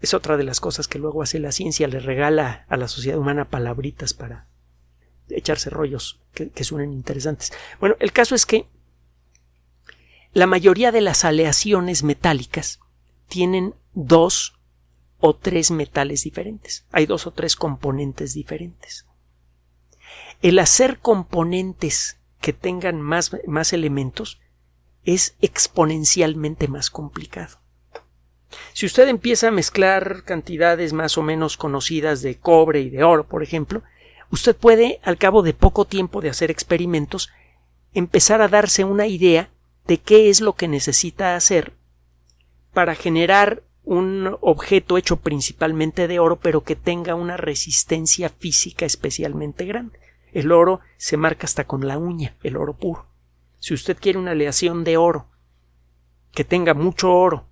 es 0.00 0.14
otra 0.14 0.37
de 0.37 0.45
las 0.45 0.61
cosas 0.61 0.87
que 0.87 0.99
luego 0.99 1.23
hace 1.23 1.38
la 1.38 1.52
ciencia, 1.52 1.88
le 1.88 2.00
regala 2.00 2.64
a 2.69 2.76
la 2.76 2.88
sociedad 2.88 3.19
humana 3.19 3.49
palabritas 3.49 4.14
para 4.14 4.47
echarse 5.28 5.71
rollos 5.71 6.21
que, 6.33 6.64
suenen 6.64 6.93
interesantes. 6.93 7.52
Bueno, 7.81 7.97
el 7.99 8.12
caso 8.12 8.35
es 8.35 8.47
que 8.47 8.67
la 10.33 10.47
mayoría 10.47 10.93
de 10.93 11.00
las 11.00 11.25
aleaciones 11.25 12.02
metálicas 12.02 12.81
tienen 13.28 13.75
dos 13.93 14.55
o 15.19 15.35
tres 15.35 15.71
metales 15.71 16.23
diferentes. 16.23 16.87
Hay 16.93 17.07
dos 17.07 17.26
o 17.26 17.33
tres 17.33 17.57
componentes 17.57 18.35
diferentes. 18.35 19.07
El 20.40 20.61
hacer 20.61 21.00
componentes 21.00 22.19
que 22.40 22.52
tengan 22.52 23.02
más, 23.02 23.33
más 23.47 23.73
elementos 23.73 24.38
es 25.05 25.35
exponencialmente 25.40 26.69
más 26.69 26.90
complicado. 26.90 27.59
Si 28.73 28.87
usted 28.87 29.09
empieza 29.09 29.49
a 29.49 29.52
mezclar 29.52 30.23
cantidades 30.25 30.93
más 30.93 31.19
o 31.19 31.23
menos 31.23 31.57
conocidas 31.57 32.23
de 32.23 32.38
cobre 32.38 32.81
y 32.81 32.90
de 32.90 33.05
oro, 33.05 33.25
por 33.25 33.43
ejemplo, 33.43 33.83
usted 34.31 34.57
puede, 34.57 35.00
al 35.02 35.19
cabo 35.19 35.43
de 35.43 35.55
poco 35.55 35.85
tiempo 35.85 36.21
de 36.21 36.31
hacer 36.31 36.50
experimentos, 36.50 37.31
empezar 37.93 38.40
a 38.40 38.49
darse 38.49 38.85
una 38.85 39.07
idea 39.07 39.50
de 39.87 39.99
qué 39.99 40.31
es 40.31 40.40
lo 40.40 40.55
que 40.55 40.69
necesita 40.69 41.35
hacer 41.35 41.73
para 42.73 42.95
generar 42.95 43.62
un 43.85 44.37
objeto 44.43 44.99
hecho 44.99 45.17
principalmente 45.17 46.09
de 46.09 46.19
oro, 46.19 46.37
pero 46.37 46.62
que 46.62 46.76
tenga 46.76 47.14
una 47.14 47.38
resistencia 47.38 48.28
física 48.28 48.85
especialmente 48.85 49.64
grande. 49.64 49.99
El 50.33 50.52
oro 50.52 50.81
se 50.99 51.17
marca 51.17 51.47
hasta 51.47 51.64
con 51.64 51.88
la 51.88 51.97
uña, 51.97 52.37
el 52.43 52.59
oro 52.59 52.75
puro. 52.75 53.07
Si 53.61 53.73
usted 53.73 53.97
quiere 53.99 54.19
una 54.19 54.33
aleación 54.33 54.85
de 54.85 54.99
oro 54.99 55.26
que 56.33 56.45
tenga 56.45 56.75
mucho 56.75 57.12
oro 57.12 57.47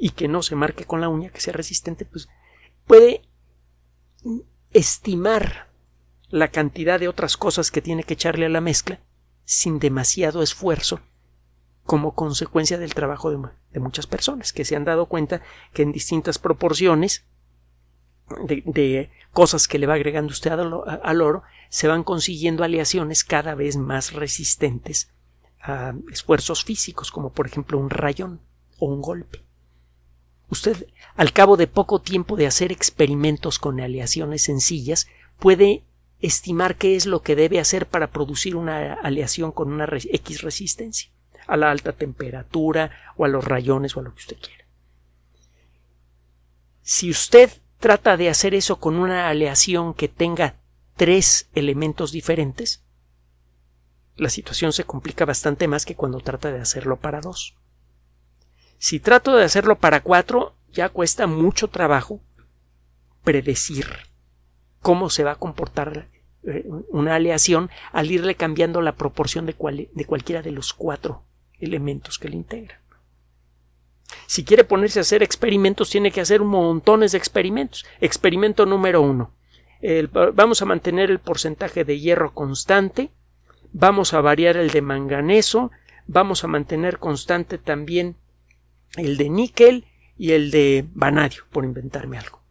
y 0.00 0.10
que 0.10 0.26
no 0.26 0.42
se 0.42 0.56
marque 0.56 0.86
con 0.86 1.02
la 1.02 1.10
uña, 1.10 1.28
que 1.28 1.42
sea 1.42 1.52
resistente, 1.52 2.06
pues 2.06 2.28
puede 2.86 3.22
estimar 4.72 5.68
la 6.30 6.48
cantidad 6.48 6.98
de 6.98 7.08
otras 7.08 7.36
cosas 7.36 7.70
que 7.70 7.82
tiene 7.82 8.04
que 8.04 8.14
echarle 8.14 8.46
a 8.46 8.48
la 8.50 8.62
mezcla 8.62 9.00
sin 9.44 9.78
demasiado 9.78 10.42
esfuerzo 10.42 11.00
como 11.84 12.14
consecuencia 12.14 12.78
del 12.78 12.94
trabajo 12.94 13.30
de, 13.30 13.80
muchas 13.80 14.06
personas 14.06 14.52
que 14.52 14.64
se 14.64 14.74
han 14.74 14.84
dado 14.84 15.06
cuenta 15.06 15.42
que 15.74 15.82
en 15.82 15.92
distintas 15.92 16.38
proporciones 16.38 17.24
de, 18.44 19.10
cosas 19.32 19.68
que 19.68 19.78
le 19.78 19.86
va 19.86 19.94
agregando 19.94 20.32
usted 20.32 20.52
al, 20.52 21.20
oro 21.20 21.42
se 21.68 21.88
van 21.88 22.04
consiguiendo 22.04 22.64
aleaciones 22.64 23.22
cada 23.22 23.54
vez 23.54 23.76
más 23.76 24.12
resistentes 24.12 25.10
a 25.60 25.94
esfuerzos 26.10 26.64
físicos 26.64 27.10
como 27.10 27.32
por 27.32 27.46
ejemplo 27.46 27.78
un 27.78 27.90
rayón 27.90 28.40
o 28.78 28.86
un 28.86 29.02
golpe. 29.02 29.49
Usted, 30.50 30.88
al 31.16 31.32
cabo 31.32 31.56
de 31.56 31.66
poco 31.66 32.00
tiempo 32.00 32.36
de 32.36 32.46
hacer 32.46 32.72
experimentos 32.72 33.58
con 33.58 33.80
aleaciones 33.80 34.42
sencillas, 34.42 35.06
puede 35.38 35.84
estimar 36.20 36.76
qué 36.76 36.96
es 36.96 37.06
lo 37.06 37.22
que 37.22 37.36
debe 37.36 37.60
hacer 37.60 37.86
para 37.86 38.10
producir 38.10 38.56
una 38.56 38.94
aleación 38.94 39.52
con 39.52 39.72
una 39.72 39.88
X 39.90 40.42
resistencia 40.42 41.10
a 41.46 41.56
la 41.56 41.70
alta 41.70 41.92
temperatura 41.92 42.90
o 43.16 43.24
a 43.24 43.28
los 43.28 43.44
rayones 43.44 43.96
o 43.96 44.00
a 44.00 44.02
lo 44.02 44.14
que 44.14 44.20
usted 44.20 44.36
quiera. 44.38 44.64
Si 46.82 47.10
usted 47.10 47.50
trata 47.78 48.16
de 48.16 48.28
hacer 48.28 48.54
eso 48.54 48.78
con 48.78 48.96
una 48.96 49.28
aleación 49.28 49.94
que 49.94 50.08
tenga 50.08 50.56
tres 50.96 51.48
elementos 51.54 52.12
diferentes, 52.12 52.84
la 54.16 54.28
situación 54.28 54.72
se 54.72 54.84
complica 54.84 55.24
bastante 55.24 55.66
más 55.66 55.86
que 55.86 55.96
cuando 55.96 56.20
trata 56.20 56.52
de 56.52 56.60
hacerlo 56.60 56.98
para 56.98 57.20
dos. 57.20 57.56
Si 58.80 58.98
trato 58.98 59.36
de 59.36 59.44
hacerlo 59.44 59.76
para 59.76 60.00
cuatro, 60.00 60.54
ya 60.72 60.88
cuesta 60.88 61.26
mucho 61.26 61.68
trabajo 61.68 62.22
predecir 63.22 63.86
cómo 64.80 65.10
se 65.10 65.22
va 65.22 65.32
a 65.32 65.38
comportar 65.38 66.08
eh, 66.44 66.64
una 66.88 67.16
aleación 67.16 67.68
al 67.92 68.10
irle 68.10 68.36
cambiando 68.36 68.80
la 68.80 68.94
proporción 68.96 69.44
de, 69.44 69.54
de 69.92 70.04
cualquiera 70.06 70.40
de 70.40 70.52
los 70.52 70.72
cuatro 70.72 71.24
elementos 71.58 72.18
que 72.18 72.30
le 72.30 72.36
integran. 72.36 72.78
Si 74.26 74.44
quiere 74.44 74.64
ponerse 74.64 74.98
a 74.98 75.02
hacer 75.02 75.22
experimentos, 75.22 75.90
tiene 75.90 76.10
que 76.10 76.22
hacer 76.22 76.40
montones 76.40 77.12
de 77.12 77.18
experimentos. 77.18 77.84
Experimento 78.00 78.64
número 78.64 79.02
uno. 79.02 79.34
vamos 80.32 80.62
a 80.62 80.64
mantener 80.64 81.10
el 81.10 81.18
porcentaje 81.18 81.84
de 81.84 82.00
hierro 82.00 82.32
constante, 82.32 83.10
vamos 83.74 84.14
a 84.14 84.22
variar 84.22 84.56
el 84.56 84.70
de 84.70 84.80
manganeso, 84.80 85.70
vamos 86.06 86.44
a 86.44 86.48
mantener 86.48 86.98
constante 86.98 87.58
también 87.58 88.16
el 88.96 89.16
de 89.16 89.28
níquel 89.28 89.84
y 90.18 90.32
el 90.32 90.50
de 90.50 90.84
vanadio, 90.94 91.44
por 91.50 91.64
inventarme 91.64 92.18
algo. 92.18 92.42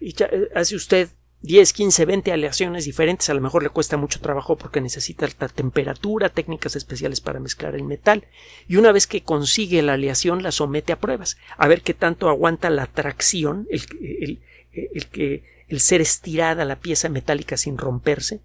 Y 0.00 0.14
eh, 0.22 0.48
hace 0.54 0.74
usted 0.76 1.10
10, 1.42 1.72
15, 1.72 2.04
20 2.04 2.32
aleaciones 2.32 2.84
diferentes, 2.84 3.28
a 3.28 3.34
lo 3.34 3.40
mejor 3.40 3.64
le 3.64 3.68
cuesta 3.68 3.96
mucho 3.96 4.20
trabajo 4.20 4.56
porque 4.56 4.80
necesita 4.80 5.26
alta 5.26 5.48
temperatura, 5.48 6.28
técnicas 6.28 6.76
especiales 6.76 7.20
para 7.20 7.40
mezclar 7.40 7.74
el 7.74 7.82
metal, 7.82 8.26
y 8.68 8.76
una 8.76 8.92
vez 8.92 9.06
que 9.06 9.24
consigue 9.24 9.82
la 9.82 9.94
aleación 9.94 10.42
la 10.42 10.52
somete 10.52 10.92
a 10.92 11.00
pruebas, 11.00 11.36
a 11.56 11.66
ver 11.66 11.82
qué 11.82 11.94
tanto 11.94 12.28
aguanta 12.28 12.70
la 12.70 12.86
tracción, 12.86 13.66
el, 13.70 14.40
el, 14.72 15.42
el 15.68 15.80
ser 15.80 16.00
estirada 16.00 16.64
la 16.64 16.78
pieza 16.78 17.08
metálica 17.08 17.56
sin 17.56 17.76
romperse, 17.76 18.40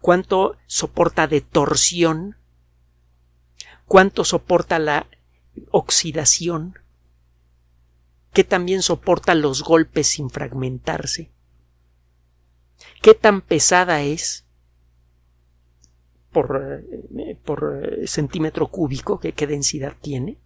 cuánto 0.00 0.56
soporta 0.66 1.26
de 1.26 1.40
torsión, 1.40 2.36
cuánto 3.86 4.24
soporta 4.24 4.78
la 4.78 5.06
oxidación, 5.70 6.78
que 8.32 8.44
también 8.44 8.82
soporta 8.82 9.34
los 9.34 9.62
golpes 9.62 10.06
sin 10.06 10.30
fragmentarse, 10.30 11.30
qué 13.02 13.14
tan 13.14 13.40
pesada 13.40 14.02
es 14.02 14.46
por, 16.32 16.84
eh, 17.18 17.36
por 17.44 17.82
eh, 17.82 18.06
centímetro 18.06 18.68
cúbico, 18.68 19.18
qué, 19.18 19.46
densidad 19.46 19.94
tiene. 20.00 20.38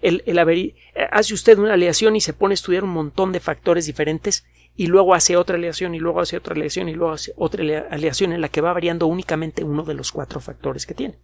el, 0.00 0.22
eh, 0.26 0.74
hace 1.10 1.34
usted 1.34 1.58
una 1.58 1.74
aleación 1.74 2.16
y 2.16 2.20
se 2.20 2.32
pone 2.32 2.52
a 2.52 2.54
estudiar 2.54 2.84
un 2.84 2.90
montón 2.90 3.32
de 3.32 3.40
factores 3.40 3.86
diferentes 3.86 4.44
y 4.76 4.86
luego 4.86 5.14
hace 5.14 5.36
otra 5.36 5.56
aleación 5.56 5.94
y 5.94 5.98
luego 5.98 6.20
hace 6.20 6.36
otra 6.36 6.54
aleación 6.54 6.88
y 6.88 6.94
luego 6.94 7.12
hace 7.12 7.34
otra 7.36 7.62
aleación 7.90 8.32
en 8.32 8.40
la 8.40 8.48
que 8.48 8.60
va 8.60 8.72
variando 8.72 9.06
únicamente 9.06 9.64
uno 9.64 9.82
de 9.82 9.94
los 9.94 10.12
cuatro 10.12 10.40
factores 10.40 10.86
que 10.86 10.94
tiene. 10.94 11.18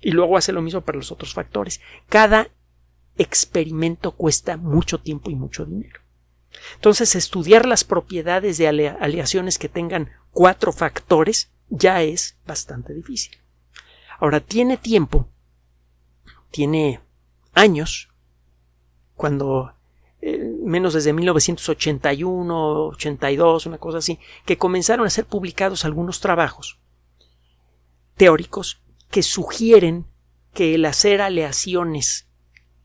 Y 0.00 0.12
luego 0.12 0.36
hace 0.36 0.52
lo 0.52 0.62
mismo 0.62 0.80
para 0.80 0.98
los 0.98 1.10
otros 1.10 1.34
factores. 1.34 1.80
Cada 2.08 2.48
experimento 3.16 4.12
cuesta 4.12 4.56
mucho 4.56 5.00
tiempo 5.00 5.30
y 5.30 5.34
mucho 5.34 5.64
dinero. 5.64 6.00
Entonces, 6.74 7.14
estudiar 7.14 7.66
las 7.66 7.84
propiedades 7.84 8.58
de 8.58 8.68
aleaciones 8.68 9.58
que 9.58 9.68
tengan 9.68 10.10
cuatro 10.30 10.72
factores 10.72 11.50
ya 11.68 12.02
es 12.02 12.36
bastante 12.46 12.94
difícil. 12.94 13.36
Ahora, 14.18 14.40
tiene 14.40 14.76
tiempo, 14.76 15.28
tiene 16.50 17.00
años, 17.52 18.08
cuando 19.14 19.74
eh, 20.20 20.38
menos 20.64 20.94
desde 20.94 21.12
1981, 21.12 22.86
82, 22.86 23.66
una 23.66 23.78
cosa 23.78 23.98
así, 23.98 24.18
que 24.44 24.58
comenzaron 24.58 25.06
a 25.06 25.10
ser 25.10 25.26
publicados 25.26 25.84
algunos 25.84 26.20
trabajos 26.20 26.78
teóricos 28.16 28.80
que 29.10 29.22
sugieren 29.22 30.06
que 30.52 30.74
el 30.74 30.84
hacer 30.84 31.20
aleaciones 31.20 32.28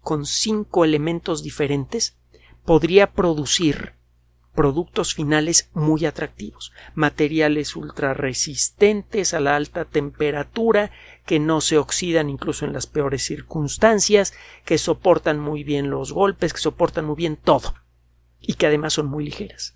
con 0.02 0.26
cinco 0.26 0.86
elementos 0.86 1.44
diferentes 1.44 2.18
podría 2.66 3.12
producir 3.12 3.94
productos 4.54 5.16
finales 5.16 5.70
muy 5.74 6.06
atractivos, 6.06 6.72
materiales 6.94 7.76
ultra 7.76 8.14
resistentes 8.14 9.34
a 9.34 9.40
la 9.40 9.56
alta 9.56 9.86
temperatura, 9.86 10.92
que 11.26 11.40
no 11.40 11.60
se 11.62 11.78
oxidan 11.78 12.30
incluso 12.30 12.66
en 12.66 12.74
las 12.74 12.86
peores 12.86 13.24
circunstancias, 13.24 14.34
que 14.66 14.78
soportan 14.78 15.40
muy 15.40 15.64
bien 15.64 15.90
los 15.90 16.12
golpes, 16.12 16.54
que 16.54 16.60
soportan 16.60 17.06
muy 17.06 17.16
bien 17.16 17.36
todo 17.36 17.74
y 18.40 18.54
que 18.54 18.68
además 18.68 18.94
son 18.94 19.08
muy 19.08 19.26
ligeras. 19.26 19.76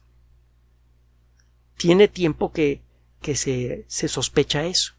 Tiene 1.77 2.07
tiempo 2.07 2.51
que, 2.51 2.81
que 3.21 3.35
se, 3.35 3.85
se 3.87 4.07
sospecha 4.07 4.65
eso. 4.65 4.93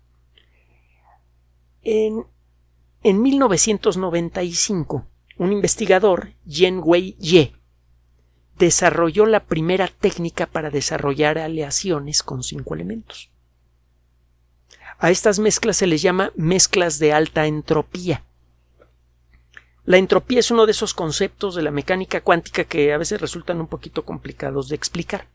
En, 1.83 2.27
en 3.03 3.23
1995, 3.23 5.07
un 5.39 5.53
investigador, 5.53 6.33
Yen 6.45 6.81
Wei 6.83 7.17
Ye, 7.19 7.55
desarrolló 8.59 9.27
la 9.27 9.45
primera 9.45 9.89
técnica 9.89 10.47
para 10.47 10.71
desarrollar 10.71 11.39
aleaciones 11.39 12.23
con 12.23 12.43
cinco 12.43 12.75
elementos. 12.75 13.31
A 14.99 15.11
estas 15.11 15.39
mezclas 15.39 15.77
se 15.77 15.87
les 15.87 16.03
llama 16.03 16.33
mezclas 16.35 16.99
de 16.99 17.13
alta 17.13 17.47
entropía. 17.47 18.25
La 19.85 19.97
entropía 19.97 20.41
es 20.41 20.51
uno 20.51 20.67
de 20.67 20.73
esos 20.73 20.93
conceptos 20.93 21.55
de 21.55 21.63
la 21.63 21.71
mecánica 21.71 22.21
cuántica 22.21 22.65
que 22.65 22.93
a 22.93 22.99
veces 22.99 23.21
resultan 23.21 23.61
un 23.61 23.69
poquito 23.69 24.05
complicados 24.05 24.69
de 24.69 24.77
explicar. 24.77 25.29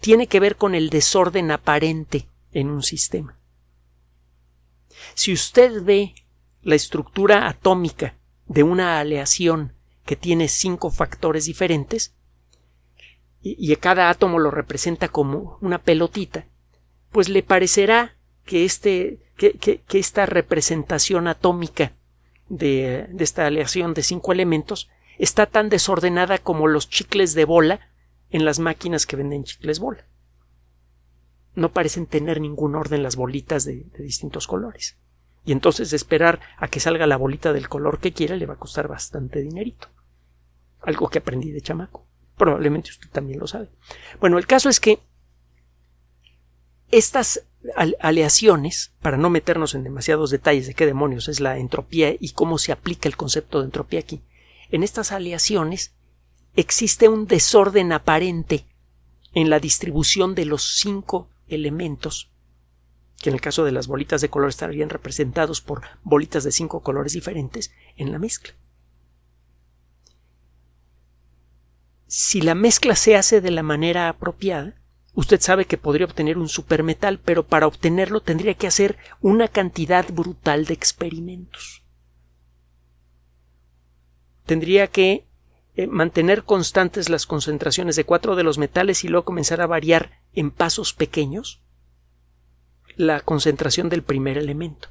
Tiene 0.00 0.28
que 0.28 0.40
ver 0.40 0.56
con 0.56 0.74
el 0.74 0.88
desorden 0.88 1.50
aparente 1.50 2.28
en 2.52 2.70
un 2.70 2.82
sistema. 2.82 3.37
Si 5.14 5.32
usted 5.32 5.82
ve 5.82 6.14
la 6.62 6.74
estructura 6.74 7.48
atómica 7.48 8.16
de 8.46 8.62
una 8.62 8.98
aleación 8.98 9.74
que 10.04 10.16
tiene 10.16 10.48
cinco 10.48 10.90
factores 10.90 11.44
diferentes, 11.46 12.14
y, 13.40 13.74
cada 13.76 14.10
átomo 14.10 14.38
lo 14.38 14.50
representa 14.50 15.08
como 15.08 15.58
una 15.60 15.78
pelotita, 15.78 16.46
pues 17.12 17.28
le 17.28 17.42
parecerá 17.42 18.16
que, 18.44 18.64
este, 18.64 19.20
que, 19.36 19.80
esta 19.92 20.26
representación 20.26 21.28
atómica 21.28 21.92
de, 22.48 23.06
de, 23.10 23.24
esta 23.24 23.46
aleación 23.46 23.94
de 23.94 24.02
cinco 24.02 24.32
elementos 24.32 24.90
está 25.18 25.46
tan 25.46 25.68
desordenada 25.68 26.38
como 26.38 26.66
los 26.66 26.88
chicles 26.88 27.34
de 27.34 27.44
bola 27.44 27.80
en 28.30 28.44
las 28.44 28.58
máquinas 28.58 29.06
que 29.06 29.16
venden 29.16 29.44
chicles 29.44 29.78
bola. 29.78 30.07
No 31.58 31.72
parecen 31.72 32.06
tener 32.06 32.40
ningún 32.40 32.76
orden 32.76 33.02
las 33.02 33.16
bolitas 33.16 33.64
de, 33.64 33.84
distintos 33.98 34.46
colores. 34.46 34.96
Y 35.44 35.50
entonces 35.50 35.92
esperar 35.92 36.40
a 36.56 36.68
que 36.68 36.78
salga 36.78 37.08
la 37.08 37.16
bolita 37.16 37.52
del 37.52 37.68
color 37.68 37.98
que 37.98 38.12
quiera 38.12 38.36
le 38.36 38.46
va 38.46 38.54
a 38.54 38.58
costar 38.58 38.86
bastante 38.86 39.40
dinerito. 39.42 39.88
Algo 40.82 41.08
que 41.08 41.18
aprendí 41.18 41.50
de 41.50 41.60
chamaco. 41.60 42.06
Probablemente 42.36 42.90
usted 42.90 43.08
también 43.10 43.40
lo 43.40 43.48
sabe. 43.48 43.70
Bueno, 44.20 44.38
el 44.38 44.46
caso 44.46 44.68
es 44.68 44.78
que 44.78 45.00
estas 46.92 47.42
aleaciones, 47.98 48.92
para 49.02 49.16
no 49.16 49.28
meternos 49.28 49.74
en 49.74 49.82
demasiados 49.82 50.30
detalles 50.30 50.68
de 50.68 50.74
qué 50.74 50.86
demonios 50.86 51.26
es 51.26 51.40
la 51.40 51.58
entropía 51.58 52.14
y 52.16 52.30
cómo 52.34 52.58
se 52.58 52.70
aplica 52.70 53.08
el 53.08 53.16
concepto 53.16 53.58
de 53.58 53.64
entropía 53.64 53.98
aquí, 53.98 54.22
en 54.70 54.84
estas 54.84 55.10
aleaciones 55.10 55.92
existe 56.54 57.08
un 57.08 57.26
desorden 57.26 57.92
aparente 57.92 58.64
en 59.34 59.50
la 59.50 59.58
distribución 59.58 60.36
de 60.36 60.44
los 60.44 60.78
cinco 60.78 61.28
elementos, 61.48 62.30
que 63.20 63.30
en 63.30 63.34
el 63.34 63.40
caso 63.40 63.64
de 63.64 63.72
las 63.72 63.86
bolitas 63.86 64.20
de 64.20 64.28
color 64.28 64.48
estarían 64.48 64.90
representados 64.90 65.60
por 65.60 65.82
bolitas 66.02 66.44
de 66.44 66.52
cinco 66.52 66.82
colores 66.82 67.12
diferentes 67.12 67.72
en 67.96 68.12
la 68.12 68.18
mezcla. 68.18 68.54
Si 72.06 72.40
la 72.40 72.54
mezcla 72.54 72.96
se 72.96 73.16
hace 73.16 73.40
de 73.40 73.50
la 73.50 73.62
manera 73.62 74.08
apropiada, 74.08 74.80
usted 75.12 75.40
sabe 75.40 75.66
que 75.66 75.76
podría 75.76 76.06
obtener 76.06 76.38
un 76.38 76.48
supermetal, 76.48 77.18
pero 77.18 77.46
para 77.46 77.66
obtenerlo 77.66 78.20
tendría 78.20 78.54
que 78.54 78.66
hacer 78.66 78.96
una 79.20 79.48
cantidad 79.48 80.06
brutal 80.10 80.64
de 80.64 80.74
experimentos. 80.74 81.82
Tendría 84.46 84.86
que 84.86 85.26
eh, 85.74 85.86
mantener 85.86 86.44
constantes 86.44 87.10
las 87.10 87.26
concentraciones 87.26 87.94
de 87.94 88.04
cuatro 88.04 88.36
de 88.36 88.42
los 88.42 88.56
metales 88.56 89.04
y 89.04 89.08
luego 89.08 89.26
comenzar 89.26 89.60
a 89.60 89.66
variar 89.66 90.17
en 90.34 90.50
pasos 90.50 90.92
pequeños 90.92 91.60
la 92.96 93.20
concentración 93.20 93.88
del 93.88 94.02
primer 94.02 94.38
elemento. 94.38 94.88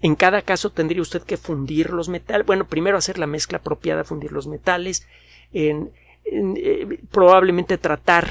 En 0.00 0.14
cada 0.14 0.42
caso 0.42 0.70
tendría 0.70 1.02
usted 1.02 1.22
que 1.22 1.36
fundir 1.36 1.90
los 1.90 2.08
metales. 2.08 2.46
Bueno, 2.46 2.66
primero 2.66 2.96
hacer 2.96 3.18
la 3.18 3.26
mezcla 3.26 3.58
apropiada, 3.58 4.04
fundir 4.04 4.32
los 4.32 4.46
metales, 4.46 5.06
en, 5.52 5.90
eh, 6.24 7.00
probablemente 7.10 7.76
tratar 7.78 8.30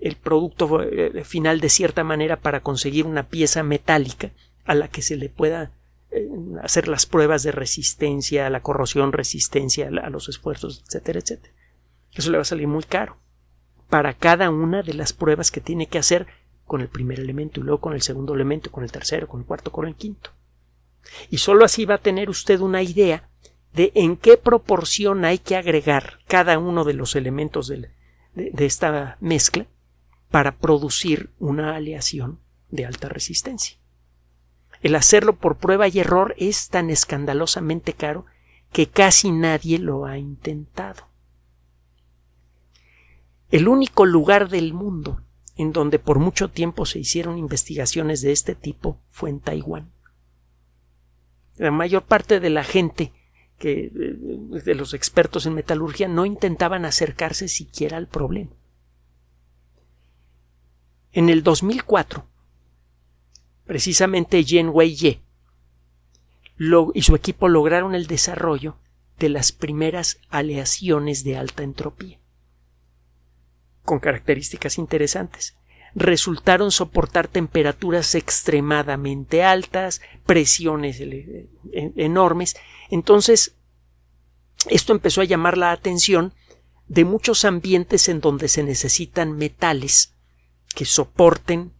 el 0.00 0.16
producto 0.16 0.82
eh, 0.82 1.24
final 1.24 1.60
de 1.60 1.68
cierta 1.68 2.04
manera 2.04 2.36
para 2.36 2.60
conseguir 2.60 3.06
una 3.06 3.28
pieza 3.28 3.62
metálica 3.62 4.30
a 4.64 4.74
la 4.74 4.88
que 4.88 5.02
se 5.02 5.16
le 5.16 5.28
pueda 5.28 5.72
eh, 6.12 6.28
hacer 6.62 6.86
las 6.86 7.06
pruebas 7.06 7.42
de 7.42 7.52
resistencia 7.52 8.46
a 8.46 8.50
la 8.50 8.60
corrosión, 8.60 9.12
resistencia 9.12 9.88
a 9.88 10.10
los 10.10 10.28
esfuerzos, 10.28 10.84
etcétera, 10.86 11.18
etcétera. 11.18 11.54
Eso 12.12 12.30
le 12.30 12.38
va 12.38 12.42
a 12.42 12.44
salir 12.44 12.68
muy 12.68 12.84
caro 12.84 13.16
para 13.88 14.14
cada 14.14 14.50
una 14.50 14.82
de 14.82 14.94
las 14.94 15.12
pruebas 15.12 15.50
que 15.50 15.60
tiene 15.60 15.86
que 15.86 15.98
hacer 15.98 16.26
con 16.66 16.80
el 16.80 16.88
primer 16.88 17.18
elemento 17.18 17.60
y 17.60 17.62
luego 17.62 17.80
con 17.80 17.94
el 17.94 18.02
segundo 18.02 18.34
elemento, 18.34 18.70
con 18.70 18.84
el 18.84 18.92
tercero, 18.92 19.26
con 19.26 19.40
el 19.40 19.46
cuarto, 19.46 19.72
con 19.72 19.86
el 19.86 19.94
quinto. 19.94 20.30
Y 21.30 21.38
sólo 21.38 21.64
así 21.64 21.84
va 21.84 21.94
a 21.94 22.02
tener 22.02 22.28
usted 22.30 22.60
una 22.60 22.82
idea 22.82 23.28
de 23.72 23.92
en 23.94 24.16
qué 24.16 24.36
proporción 24.36 25.24
hay 25.24 25.38
que 25.38 25.56
agregar 25.56 26.18
cada 26.26 26.58
uno 26.58 26.84
de 26.84 26.94
los 26.94 27.16
elementos 27.16 27.68
de, 27.68 27.90
esta 28.34 29.16
mezcla 29.20 29.66
para 30.30 30.56
producir 30.56 31.30
una 31.38 31.74
aleación 31.74 32.40
de 32.70 32.86
alta 32.86 33.08
resistencia. 33.08 33.78
El 34.82 34.94
hacerlo 34.94 35.36
por 35.36 35.56
prueba 35.56 35.88
y 35.88 35.98
error 35.98 36.34
es 36.38 36.68
tan 36.68 36.90
escandalosamente 36.90 37.94
caro 37.94 38.26
que 38.70 38.88
casi 38.88 39.32
nadie 39.32 39.78
lo 39.78 40.04
ha 40.06 40.18
intentado. 40.18 41.07
El 43.50 43.68
único 43.68 44.06
lugar 44.06 44.48
del 44.48 44.74
mundo 44.74 45.22
en 45.56 45.72
donde 45.72 45.98
por 45.98 46.20
mucho 46.20 46.48
tiempo 46.48 46.86
se 46.86 47.00
hicieron 47.00 47.36
investigaciones 47.36 48.22
de 48.22 48.32
este 48.32 48.54
tipo 48.54 49.00
fue 49.08 49.28
en 49.30 49.40
Taiwán. 49.40 49.90
La 51.56 51.72
mayor 51.72 52.04
parte 52.04 52.38
de 52.38 52.48
la 52.48 52.62
gente 52.62 53.12
que 53.58 53.86
eh, 53.86 53.90
de 54.64 54.74
los 54.76 54.94
expertos 54.94 55.46
en 55.46 55.54
metalurgia 55.54 56.06
no 56.06 56.24
intentaban 56.24 56.84
acercarse 56.84 57.48
siquiera 57.48 57.96
al 57.96 58.06
problema. 58.06 58.52
En 61.10 61.28
el 61.28 61.42
2004, 61.42 62.24
precisamente 63.66 64.44
Yen 64.44 64.70
Wei 64.72 64.94
Ye 64.94 65.20
y 66.94 67.02
su 67.02 67.14
equipo 67.16 67.48
lograron 67.48 67.94
el 67.94 68.06
desarrollo 68.06 68.76
de 69.18 69.28
las 69.28 69.50
primeras 69.50 70.20
aleaciones 70.28 71.24
de 71.24 71.36
alta 71.36 71.64
entropía, 71.64 72.17
con 73.88 73.98
características 74.00 74.78
interesantes. 74.78 75.56
Resultaron 75.94 76.70
soportar 76.70 77.26
temperaturas 77.26 78.14
extremadamente 78.14 79.42
altas, 79.42 80.02
presiones 80.26 81.00
eh, 81.00 81.48
enormes 81.96 82.54
entonces, 82.90 83.54
esto 84.68 84.92
empezó 84.92 85.20
a 85.20 85.24
llamar 85.24 85.58
la 85.58 85.72
atención 85.72 86.34
de 86.86 87.04
muchos 87.04 87.44
ambientes 87.44 88.08
en 88.08 88.20
donde 88.20 88.48
se 88.48 88.62
necesitan 88.62 89.36
metales 89.36 90.14
que 90.74 90.84
soporten 90.84 91.72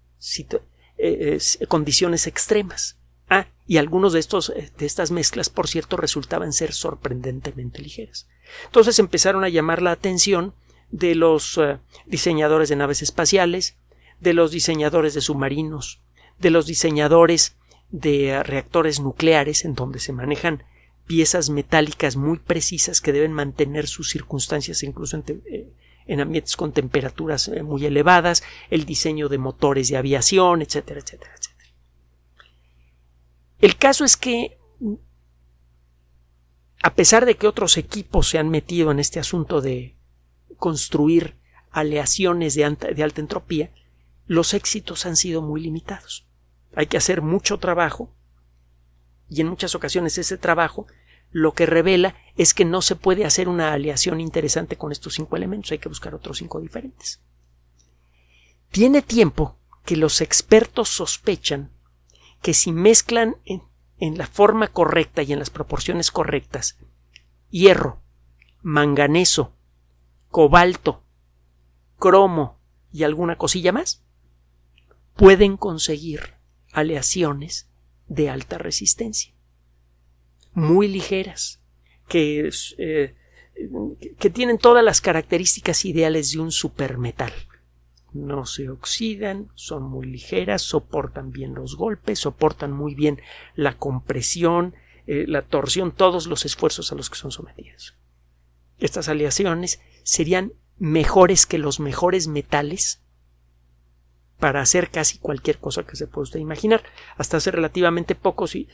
eh, 0.99 1.39
condiciones 1.69 2.27
extremas. 2.27 2.99
Ah, 3.31 3.47
y 3.67 3.77
algunos 3.77 4.13
de 4.13 4.21
estos 4.21 4.51
eh, 4.51 4.71
de 4.77 4.87
estas 4.87 5.11
mezclas, 5.11 5.51
por 5.51 5.69
cierto, 5.69 5.97
resultaban 5.97 6.53
ser 6.53 6.73
sorprendentemente 6.73 7.81
ligeras. 7.81 8.29
Entonces 8.67 8.99
empezaron 8.99 9.45
a 9.45 9.49
llamar 9.49 9.83
la 9.83 9.93
atención 9.93 10.55
de 10.91 11.15
los 11.15 11.59
eh, 11.59 11.79
diseñadores 12.07 12.69
de 12.69 12.77
naves 12.77 13.03
espaciales, 13.03 13.77
de 14.21 14.35
los 14.35 14.51
diseñadores 14.51 15.15
de 15.15 15.21
submarinos, 15.21 16.01
de 16.39 16.51
los 16.51 16.67
diseñadores 16.67 17.57
de 17.91 18.43
reactores 18.43 19.01
nucleares 19.01 19.65
en 19.65 19.75
donde 19.75 19.99
se 19.99 20.13
manejan 20.13 20.65
piezas 21.07 21.49
metálicas 21.51 22.17
muy 22.17 22.39
precisas 22.39 23.01
que 23.01 23.13
deben 23.13 23.33
mantener 23.33 23.87
sus 23.87 24.11
circunstancias 24.11 24.83
incluso 24.83 25.17
en, 25.17 25.43
eh, 25.47 26.21
ambientes 26.21 26.57
con 26.57 26.73
temperaturas 26.73 27.49
eh, 27.49 27.63
muy 27.63 27.87
elevadas, 27.87 28.43
el 28.71 28.85
diseño 28.85 29.29
de 29.29 29.39
motores 29.39 29.89
de 29.89 29.97
aviación, 29.97 30.63
etcétera, 30.63 31.01
etcétera, 31.01 31.33
etcétera. 31.35 31.73
El 33.61 33.77
caso 33.77 34.05
es 34.05 34.17
que 34.17 34.59
a 36.83 36.95
pesar 36.95 37.27
de 37.27 37.37
que 37.37 37.49
otros 37.49 37.77
equipos 37.77 38.29
se 38.29 38.39
han 38.39 38.51
metido 38.51 38.91
en 38.91 39.01
este 39.01 39.19
asunto 39.19 39.61
de 39.61 39.98
construir 40.57 41.37
aleaciones 41.71 42.55
de 42.55 42.65
alta 42.65 43.21
entropía, 43.21 43.71
los 44.27 44.55
éxitos 44.55 45.07
han 45.07 45.17
sido 45.17 45.43
muy 45.43 45.61
limitados. 45.61 46.27
Hay 46.75 46.87
que 46.87 46.97
hacer 46.97 47.23
mucho 47.23 47.59
trabajo 47.59 48.15
y 49.29 49.41
en 49.41 49.49
muchas 49.49 49.75
ocasiones 49.75 50.19
ese 50.19 50.39
trabajo 50.39 50.87
lo 51.31 51.53
que 51.53 51.67
revela 51.67 52.17
es 52.37 52.55
que 52.55 52.65
no 52.65 52.81
se 52.81 52.97
puede 52.97 53.25
hacer 53.25 53.49
una 53.49 53.73
aleación 53.73 54.21
interesante 54.21 54.77
con 54.77 54.93
estos 54.93 55.15
cinco 55.15 55.37
elementos, 55.37 55.73
hay 55.73 55.79
que 55.79 55.89
buscar 55.89 56.15
otros 56.15 56.39
cinco 56.39 56.61
diferentes. 56.61 57.21
Tiene 58.71 59.03
tiempo 59.03 59.57
que 59.85 59.97
los 59.97 60.21
expertos 60.21 60.89
sospechan 60.89 61.71
que 62.43 62.55
si 62.55 62.73
mezclan 62.73 63.37
en 63.45 64.19
la 64.19 64.27
forma 64.27 64.69
correcta 64.69 65.23
y 65.23 65.33
en 65.33 65.39
las 65.39 65.51
proporciones 65.51 66.11
correctas 66.11 66.79
hierro, 67.51 68.01
manganeso, 68.63 69.53
cobalto, 70.31 71.03
cromo 71.99 72.59
y 72.93 73.05
alguna 73.05 73.37
cosilla 73.37 73.73
más, 73.73 74.03
pueden 75.15 75.57
conseguir 75.57 76.35
aleaciones 76.73 77.69
de 78.07 78.31
alta 78.31 78.59
resistencia, 78.59 79.35
muy 80.53 80.89
ligeras, 80.89 81.61
que, 82.09 82.51
eh, 82.79 83.15
que 84.19 84.31
tienen 84.31 84.59
todas 84.59 84.85
las 84.85 85.01
características 85.01 85.85
ideales 85.85 86.33
de 86.33 86.41
un 86.41 86.53
supermetal. 86.53 87.33
No 88.13 88.47
se 88.47 88.71
oxidan, 88.71 89.51
son 89.55 89.83
muy 89.83 90.07
ligeras, 90.07 90.63
soportan 90.63 91.31
bien 91.31 91.55
los 91.55 91.77
golpes, 91.77 92.21
soportan 92.21 92.73
muy 92.73 92.95
bien 92.95 93.21
la 93.55 93.77
compresión, 93.77 94.75
eh, 95.07 95.25
la 95.29 95.43
torsión, 95.43 95.93
todos 95.93 96.27
los 96.27 96.47
esfuerzos 96.47 96.91
a 96.91 96.95
los 96.95 97.11
que 97.11 97.17
son 97.17 97.31
sometidos. 97.31 97.95
Estas 98.79 99.09
aleaciones 99.09 99.81
serían 100.09 100.55
mejores 100.79 101.45
que 101.45 101.59
los 101.59 101.81
mejores 101.81 102.29
metales 102.29 103.03
para 104.39 104.63
hacer 104.63 104.89
casi 104.91 105.19
cualquier 105.19 105.59
cosa 105.59 105.83
que 105.83 105.97
se 105.97 106.07
pueda 106.07 106.23
usted 106.23 106.41
imaginar. 106.41 106.83
Hasta 107.19 107.37
hace 107.37 107.51
relativamente 107.51 108.15
poco, 108.15 108.47
si, 108.47 108.69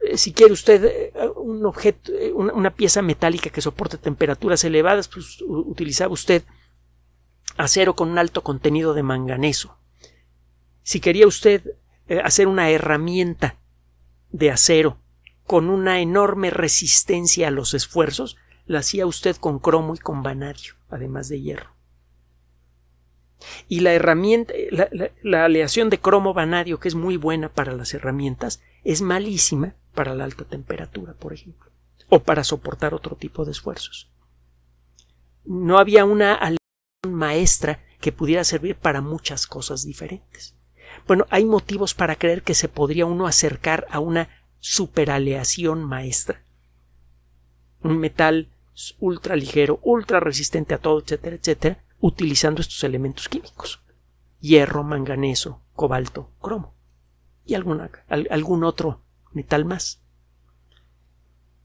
eh, 0.00 0.18
si 0.18 0.32
quiere 0.32 0.52
usted 0.52 0.84
eh, 0.84 1.12
un 1.36 1.64
objeto, 1.64 2.10
una, 2.34 2.74
pieza 2.74 3.02
metálica 3.02 3.50
que 3.50 3.60
soporte 3.60 3.98
temperaturas 3.98 4.64
elevadas, 4.64 5.06
pues 5.06 5.40
utilizaba 5.42 6.12
usted 6.12 6.42
acero 7.56 7.94
con 7.94 8.10
un 8.10 8.18
alto 8.18 8.42
contenido 8.42 8.92
de 8.92 9.04
manganeso. 9.04 9.78
Si 10.82 10.98
quería 10.98 11.28
usted 11.28 11.76
hacer 12.24 12.48
una 12.48 12.68
herramienta 12.70 13.60
de 14.32 14.50
acero 14.50 14.98
con 15.46 15.70
una 15.70 16.00
enorme 16.00 16.50
resistencia 16.50 17.46
a 17.46 17.52
los 17.52 17.74
esfuerzos, 17.74 18.36
la 18.70 18.78
hacía 18.78 19.04
usted 19.04 19.34
con 19.34 19.58
cromo 19.58 19.96
y 19.96 19.98
con 19.98 20.22
vanadio, 20.22 20.74
además 20.90 21.28
de 21.28 21.40
hierro. 21.40 21.74
Y 23.66 23.80
la 23.80 23.94
herramienta, 23.94 24.54
la, 25.24 25.44
aleación 25.44 25.90
de 25.90 25.98
cromo 25.98 26.34
vanadio, 26.34 26.78
que 26.78 26.86
es 26.86 26.94
muy 26.94 27.16
buena 27.16 27.48
para 27.48 27.72
las 27.72 27.94
herramientas, 27.94 28.62
es 28.84 29.02
malísima 29.02 29.74
para 29.92 30.14
la 30.14 30.22
alta 30.22 30.44
temperatura, 30.44 31.14
por 31.14 31.32
ejemplo, 31.32 31.72
o 32.10 32.20
para 32.20 32.44
soportar 32.44 32.94
otro 32.94 33.16
tipo 33.16 33.44
de 33.44 33.50
esfuerzos. 33.50 34.08
No 35.44 35.78
había 35.78 36.04
una 36.04 36.34
aleación 36.34 36.58
maestra 37.08 37.82
que 38.00 38.12
pudiera 38.12 38.44
servir 38.44 38.76
para 38.76 39.00
muchas 39.00 39.48
cosas 39.48 39.84
diferentes. 39.84 40.54
Bueno, 41.08 41.26
hay 41.30 41.44
motivos 41.44 41.92
para 41.92 42.14
creer 42.14 42.44
que 42.44 42.54
se 42.54 42.68
podría 42.68 43.04
uno 43.04 43.26
acercar 43.26 43.88
a 43.90 43.98
una 43.98 44.28
superaleación 44.60 45.84
maestra. 45.84 46.44
Un 47.82 47.98
metal 47.98 48.48
ultra 48.98 49.36
ligero, 49.36 49.80
ultra 49.82 50.20
resistente 50.20 50.74
a 50.74 50.78
todo, 50.78 51.00
etcétera, 51.00 51.36
etcétera, 51.36 51.84
utilizando 52.00 52.60
estos 52.60 52.82
elementos 52.84 53.28
químicos. 53.28 53.80
Hierro, 54.40 54.82
manganeso, 54.82 55.62
cobalto, 55.74 56.30
cromo. 56.40 56.74
Y 57.44 57.54
algún 57.54 58.64
otro 58.64 59.02
metal 59.32 59.64
más. 59.64 60.00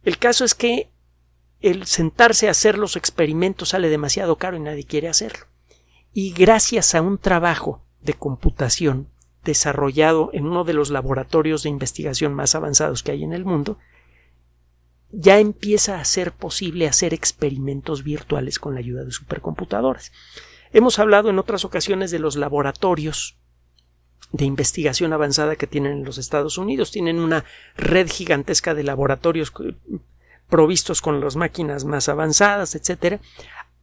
El 0.03 0.17
caso 0.17 0.45
es 0.45 0.55
que 0.55 0.91
el 1.61 1.85
sentarse 1.85 2.47
a 2.47 2.51
hacer 2.51 2.77
los 2.77 2.95
experimentos 2.95 3.69
sale 3.69 3.89
demasiado 3.89 4.37
caro 4.37 4.57
y 4.57 4.59
nadie 4.59 4.83
quiere 4.83 5.07
hacerlo. 5.07 5.45
Y 6.13 6.31
gracias 6.31 6.95
a 6.95 7.01
un 7.01 7.17
trabajo 7.17 7.83
de 8.01 8.13
computación 8.13 9.09
desarrollado 9.43 10.29
en 10.33 10.45
uno 10.45 10.63
de 10.63 10.73
los 10.73 10.89
laboratorios 10.89 11.63
de 11.63 11.69
investigación 11.69 12.33
más 12.33 12.55
avanzados 12.55 13.03
que 13.03 13.11
hay 13.11 13.23
en 13.23 13.33
el 13.33 13.45
mundo, 13.45 13.77
ya 15.17 15.39
empieza 15.39 15.99
a 15.99 16.05
ser 16.05 16.33
posible 16.33 16.87
hacer 16.87 17.13
experimentos 17.13 18.03
virtuales 18.03 18.59
con 18.59 18.73
la 18.73 18.81
ayuda 18.81 19.03
de 19.03 19.11
supercomputadoras. 19.11 20.11
Hemos 20.73 20.99
hablado 20.99 21.29
en 21.29 21.39
otras 21.39 21.63
ocasiones 21.63 22.11
de 22.11 22.19
los 22.19 22.35
laboratorios 22.35 23.37
de 24.33 24.45
investigación 24.45 25.13
avanzada 25.13 25.55
que 25.55 25.67
tienen 25.67 25.93
en 25.93 26.03
los 26.03 26.17
Estados 26.17 26.57
Unidos. 26.57 26.91
Tienen 26.91 27.19
una 27.19 27.45
red 27.77 28.09
gigantesca 28.09 28.73
de 28.73 28.83
laboratorios 28.83 29.53
provistos 30.49 31.01
con 31.01 31.21
las 31.21 31.37
máquinas 31.37 31.85
más 31.85 32.09
avanzadas, 32.09 32.75
etcétera, 32.75 33.21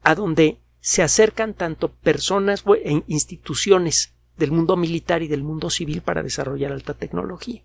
a 0.03 0.15
donde 0.15 0.59
se 0.81 1.03
acercan 1.03 1.55
tanto 1.55 1.93
personas 1.93 2.65
e 2.85 3.03
instituciones 3.07 4.15
del 4.37 4.53
mundo 4.53 4.77
militar 4.77 5.23
y 5.23 5.29
del 5.29 5.43
mundo 5.43 5.71
civil 5.71 6.03
para 6.03 6.23
desarrollar 6.23 6.73
alta 6.73 6.93
tecnología. 6.93 7.63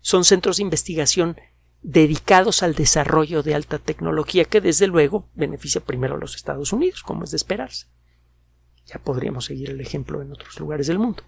Son 0.00 0.24
centros 0.24 0.56
de 0.56 0.62
investigación 0.62 1.36
dedicados 1.82 2.62
al 2.62 2.74
desarrollo 2.74 3.42
de 3.42 3.54
alta 3.54 3.78
tecnología 3.78 4.44
que 4.44 4.60
desde 4.60 4.86
luego 4.86 5.28
beneficia 5.34 5.80
primero 5.80 6.16
a 6.16 6.18
los 6.18 6.34
Estados 6.34 6.72
Unidos, 6.72 7.02
como 7.02 7.24
es 7.24 7.30
de 7.30 7.36
esperarse. 7.36 7.86
Ya 8.86 8.98
podríamos 8.98 9.44
seguir 9.44 9.70
el 9.70 9.80
ejemplo 9.80 10.22
en 10.22 10.32
otros 10.32 10.58
lugares 10.58 10.86
del 10.86 10.98
mundo. 10.98 11.22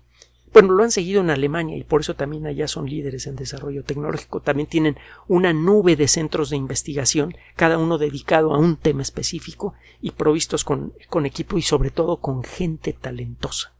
Bueno, 0.52 0.72
lo 0.72 0.82
han 0.82 0.90
seguido 0.90 1.20
en 1.20 1.30
Alemania 1.30 1.76
y 1.76 1.84
por 1.84 2.00
eso 2.00 2.16
también 2.16 2.46
allá 2.46 2.66
son 2.66 2.86
líderes 2.86 3.28
en 3.28 3.36
desarrollo 3.36 3.84
tecnológico. 3.84 4.40
También 4.40 4.68
tienen 4.68 4.96
una 5.28 5.52
nube 5.52 5.94
de 5.94 6.08
centros 6.08 6.50
de 6.50 6.56
investigación, 6.56 7.36
cada 7.54 7.78
uno 7.78 7.98
dedicado 7.98 8.52
a 8.52 8.58
un 8.58 8.76
tema 8.76 9.02
específico 9.02 9.74
y 10.00 10.10
provistos 10.10 10.64
con, 10.64 10.92
con 11.08 11.24
equipo 11.24 11.56
y 11.56 11.62
sobre 11.62 11.90
todo 11.90 12.16
con 12.16 12.42
gente 12.42 12.92
talentosa. 12.92 13.74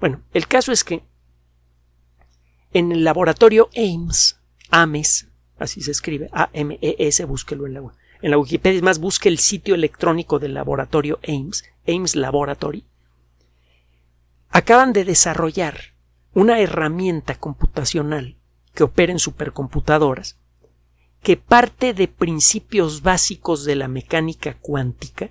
Bueno, 0.00 0.22
el 0.32 0.48
caso 0.48 0.72
es 0.72 0.82
que 0.82 1.04
en 2.72 2.90
el 2.90 3.04
laboratorio 3.04 3.68
Ames, 3.76 4.40
Ames, 4.70 5.29
así 5.60 5.80
se 5.82 5.92
escribe, 5.92 6.28
A-M-E-S, 6.32 7.24
búsquelo 7.24 7.66
en 7.66 7.74
la, 7.74 7.82
en 8.22 8.30
la 8.30 8.38
Wikipedia, 8.38 8.78
es 8.78 8.82
más, 8.82 8.98
busque 8.98 9.28
el 9.28 9.38
sitio 9.38 9.74
electrónico 9.74 10.38
del 10.38 10.54
laboratorio 10.54 11.20
Ames, 11.26 11.64
Ames 11.86 12.16
Laboratory, 12.16 12.84
acaban 14.48 14.92
de 14.92 15.04
desarrollar 15.04 15.94
una 16.32 16.60
herramienta 16.60 17.36
computacional 17.36 18.36
que 18.74 18.84
opera 18.84 19.12
en 19.12 19.18
supercomputadoras 19.18 20.38
que 21.22 21.36
parte 21.36 21.92
de 21.92 22.08
principios 22.08 23.02
básicos 23.02 23.64
de 23.64 23.76
la 23.76 23.88
mecánica 23.88 24.54
cuántica 24.54 25.30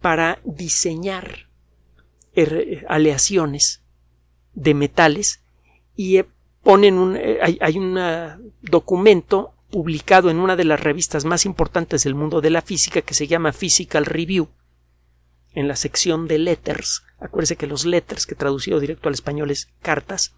para 0.00 0.40
diseñar 0.44 1.48
aleaciones 2.88 3.82
de 4.54 4.74
metales 4.74 5.40
y 5.96 6.18
eh, 6.18 6.26
ponen 6.64 6.98
un, 6.98 7.16
eh, 7.16 7.38
hay, 7.60 7.78
un 7.78 7.98
documento 8.62 9.52
publicado 9.70 10.30
en 10.30 10.38
una 10.38 10.56
de 10.56 10.64
las 10.64 10.80
revistas 10.80 11.24
más 11.24 11.46
importantes 11.46 12.04
del 12.04 12.14
mundo 12.14 12.40
de 12.40 12.50
la 12.50 12.62
física 12.62 13.02
que 13.02 13.14
se 13.14 13.26
llama 13.26 13.52
Physical 13.52 14.06
Review 14.06 14.48
en 15.52 15.68
la 15.68 15.76
sección 15.76 16.26
de 16.26 16.38
letters. 16.38 17.04
Acuérdese 17.18 17.56
que 17.56 17.66
los 17.66 17.84
letters, 17.84 18.26
que 18.26 18.34
traducido 18.34 18.80
directo 18.80 19.08
al 19.08 19.14
español 19.14 19.50
es 19.50 19.68
cartas, 19.82 20.34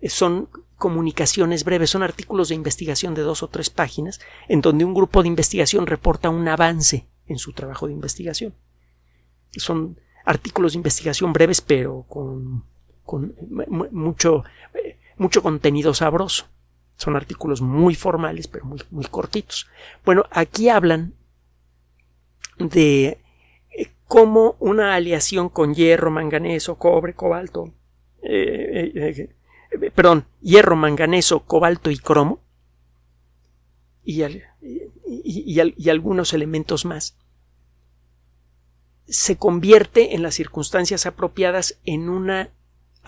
eh, 0.00 0.08
son 0.08 0.48
comunicaciones 0.76 1.64
breves, 1.64 1.90
son 1.90 2.02
artículos 2.02 2.48
de 2.48 2.54
investigación 2.54 3.14
de 3.14 3.22
dos 3.22 3.42
o 3.42 3.48
tres 3.48 3.70
páginas, 3.70 4.20
en 4.48 4.60
donde 4.60 4.84
un 4.84 4.94
grupo 4.94 5.22
de 5.22 5.28
investigación 5.28 5.86
reporta 5.86 6.30
un 6.30 6.46
avance 6.48 7.06
en 7.26 7.38
su 7.38 7.52
trabajo 7.52 7.86
de 7.86 7.94
investigación. 7.94 8.54
Son 9.52 9.98
artículos 10.24 10.72
de 10.72 10.78
investigación 10.78 11.32
breves, 11.32 11.60
pero 11.60 12.04
con, 12.08 12.64
mucho, 13.90 14.44
eh, 14.74 14.98
mucho 15.16 15.42
contenido 15.42 15.94
sabroso. 15.94 16.46
Son 16.96 17.16
artículos 17.16 17.60
muy 17.60 17.94
formales, 17.94 18.48
pero 18.48 18.64
muy, 18.64 18.82
muy 18.90 19.04
cortitos. 19.04 19.68
Bueno, 20.04 20.24
aquí 20.30 20.68
hablan 20.68 21.14
de 22.58 23.20
eh, 23.70 23.90
cómo 24.06 24.56
una 24.60 24.94
aleación 24.94 25.48
con 25.48 25.74
hierro, 25.74 26.10
manganeso, 26.10 26.76
cobre, 26.76 27.14
cobalto, 27.14 27.74
eh, 28.22 29.34
perdón, 29.94 30.26
hierro, 30.40 30.74
manganeso, 30.74 31.40
cobalto 31.40 31.90
y 31.90 31.98
cromo, 31.98 32.40
y, 34.02 34.22
y 35.04 35.90
algunos 35.90 36.32
elementos 36.32 36.84
más, 36.84 37.18
se 39.06 39.36
convierte 39.36 40.14
en 40.14 40.22
las 40.22 40.34
circunstancias 40.34 41.06
apropiadas 41.06 41.78
en 41.84 42.08
una 42.08 42.50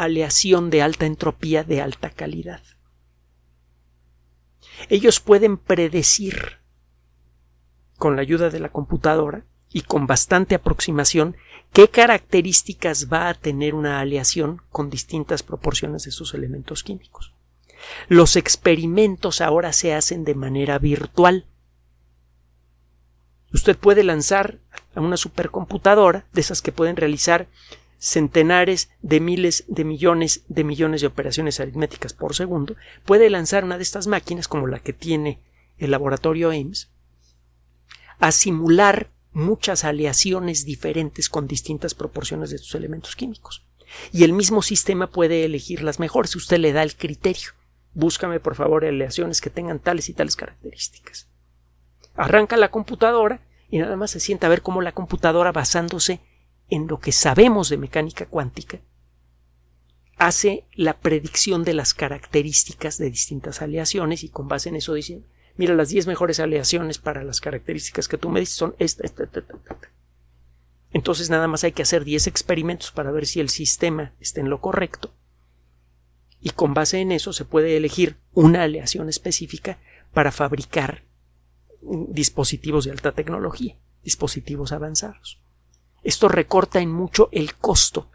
aleación 0.05 0.71
de 0.71 0.83
alta 0.83 1.07
entropía 1.07 1.65
de 1.65 1.83
alta 1.83 2.11
calidad. 2.11 2.63
Ellos 4.89 5.21
pueden 5.21 5.57
predecir 5.57 6.59
con 7.97 8.17
la 8.17 8.23
ayuda 8.23 8.49
de 8.49 8.61
la 8.61 8.69
computadora 8.69 9.45
y 9.71 9.83
con 9.83 10.07
bastante 10.07 10.55
aproximación 10.55 11.37
qué 11.73 11.89
características 11.89 13.13
va 13.13 13.29
a 13.29 13.35
tener 13.35 13.75
una 13.75 14.01
aleación 14.01 14.63
con 14.71 14.89
distintas 14.89 15.43
proporciones 15.43 16.05
de 16.05 16.13
sus 16.13 16.33
elementos 16.33 16.83
químicos. 16.85 17.35
Los 18.09 18.37
experimentos 18.37 19.41
ahora 19.41 19.73
se 19.73 19.95
hacen 19.95 20.25
de 20.25 20.35
manera 20.35 20.79
virtual. 20.79 21.47
Usted 23.53 23.77
puede 23.77 24.05
lanzar 24.05 24.59
a 24.95 25.01
una 25.01 25.17
supercomputadora, 25.17 26.27
de 26.33 26.41
esas 26.41 26.63
que 26.63 26.73
pueden 26.73 26.97
realizar 26.97 27.49
centenares 27.99 28.91
de 29.03 29.21
miles 29.21 29.65
de 29.67 29.85
millones 29.85 30.45
de 30.49 30.65
millones 30.65 31.01
de 31.01 31.09
operaciones 31.09 31.61
aritméticas 31.61 32.13
por 32.13 32.35
segundo, 32.35 32.77
puede 33.05 33.29
lanzar 33.29 33.65
una 33.65 33.77
de 33.77 33.83
estas 33.83 34.07
máquinas, 34.07 34.49
como 34.49 34.67
la 34.67 34.79
que 34.79 34.93
tiene 34.93 35.41
el 35.79 35.91
laboratorio 35.91 36.51
Ames, 36.51 36.91
a 38.19 38.33
simular 38.33 39.11
muchas 39.33 39.85
aleaciones 39.85 40.65
diferentes 40.65 41.29
con 41.29 41.47
distintas 41.47 41.95
proporciones 41.95 42.51
de 42.51 42.57
estos 42.57 42.75
elementos 42.75 43.15
químicos. 43.17 43.65
Y 44.13 44.25
el 44.25 44.33
mismo 44.33 44.63
sistema 44.63 45.09
puede 45.09 45.45
elegir 45.45 45.83
las 45.83 45.99
mejores. 45.99 46.35
Usted 46.37 46.59
le 46.59 46.73
da 46.73 46.83
el 46.83 46.97
criterio. 46.97 47.51
Búscame, 47.95 48.41
por 48.41 48.55
favor, 48.55 48.85
aleaciones 48.85 49.41
que 49.41 49.51
tengan 49.51 49.79
tales 49.79 50.09
y 50.09 50.13
tales 50.13 50.37
características. 50.37 51.29
Arranca 52.15 52.57
la 52.57 52.71
computadora 52.71 53.41
y 53.71 53.79
nada 53.79 53.97
más 53.97 54.11
se 54.11 54.21
sienta 54.21 54.47
a 54.47 54.51
ver 54.51 54.63
cómo 54.63 54.83
la 54.83 54.93
computadora, 54.93 55.53
basándose 55.53 56.21
en 56.69 56.87
lo 56.87 56.99
que 57.01 57.13
sabemos 57.13 57.69
de 57.69 57.79
mecánica 57.79 58.27
cuántica, 58.27 58.81
hace 60.17 60.67
la 60.75 60.99
predicción 60.99 61.65
de 61.65 61.75
las 61.75 61.95
características 61.95 62.99
de 62.99 63.11
distintas 63.11 63.63
aleaciones 63.63 64.25
y 64.25 64.29
con 64.29 64.49
base 64.49 64.69
en 64.69 64.77
eso 64.77 64.95
dice, 64.95 65.23
mira, 65.57 65.75
las 65.75 65.89
10 65.89 66.07
mejores 66.07 66.41
aleaciones 66.41 66.99
para 66.99 67.25
las 67.25 67.41
características 67.41 68.09
que 68.09 68.19
tú 68.19 68.29
me 68.29 68.41
dices 68.41 68.57
son 68.57 68.75
esta, 68.79 69.05
esta, 69.05 69.25
esta, 69.25 69.41
esta, 69.41 69.55
esta. 69.55 69.89
Entonces 70.93 71.31
nada 71.31 71.47
más 71.49 71.65
hay 71.65 71.73
que 71.73 71.83
hacer 71.83 72.05
10 72.05 72.27
experimentos 72.27 72.91
para 72.91 73.11
ver 73.11 73.27
si 73.27 73.41
el 73.41 73.49
sistema 73.49 74.15
está 74.21 74.41
en 74.41 74.51
lo 74.51 74.61
correcto. 74.61 75.15
Y 76.41 76.51
con 76.51 76.75
base 76.75 77.01
en 77.01 77.13
eso 77.13 77.33
se 77.33 77.45
puede 77.45 77.77
elegir 77.77 78.17
una 78.33 78.63
aleación 78.63 79.09
específica 79.09 79.79
para 80.13 80.33
fabricar 80.33 81.05
dispositivos 81.81 82.85
de 82.85 82.93
alta 82.93 83.13
tecnología, 83.13 83.77
dispositivos 84.03 84.73
avanzados. 84.73 85.41
Esto 86.03 86.29
recorta 86.29 86.81
en 86.81 86.91
mucho 86.91 87.29
el 87.33 87.55
costo 87.55 88.11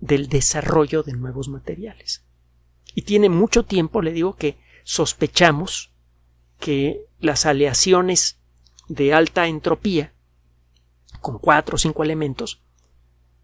del 0.00 0.28
desarrollo 0.28 1.02
de 1.02 1.12
nuevos 1.12 1.48
materiales. 1.48 2.24
Y 2.94 3.02
tiene 3.02 3.28
mucho 3.28 3.64
tiempo, 3.64 4.02
le 4.02 4.12
digo, 4.12 4.36
que 4.36 4.58
sospechamos 4.84 5.92
que 6.58 7.04
las 7.20 7.46
aleaciones 7.46 8.38
de 8.88 9.12
alta 9.12 9.46
entropía, 9.46 10.12
con 11.20 11.38
cuatro 11.38 11.76
o 11.76 11.78
cinco 11.78 12.02
elementos, 12.02 12.62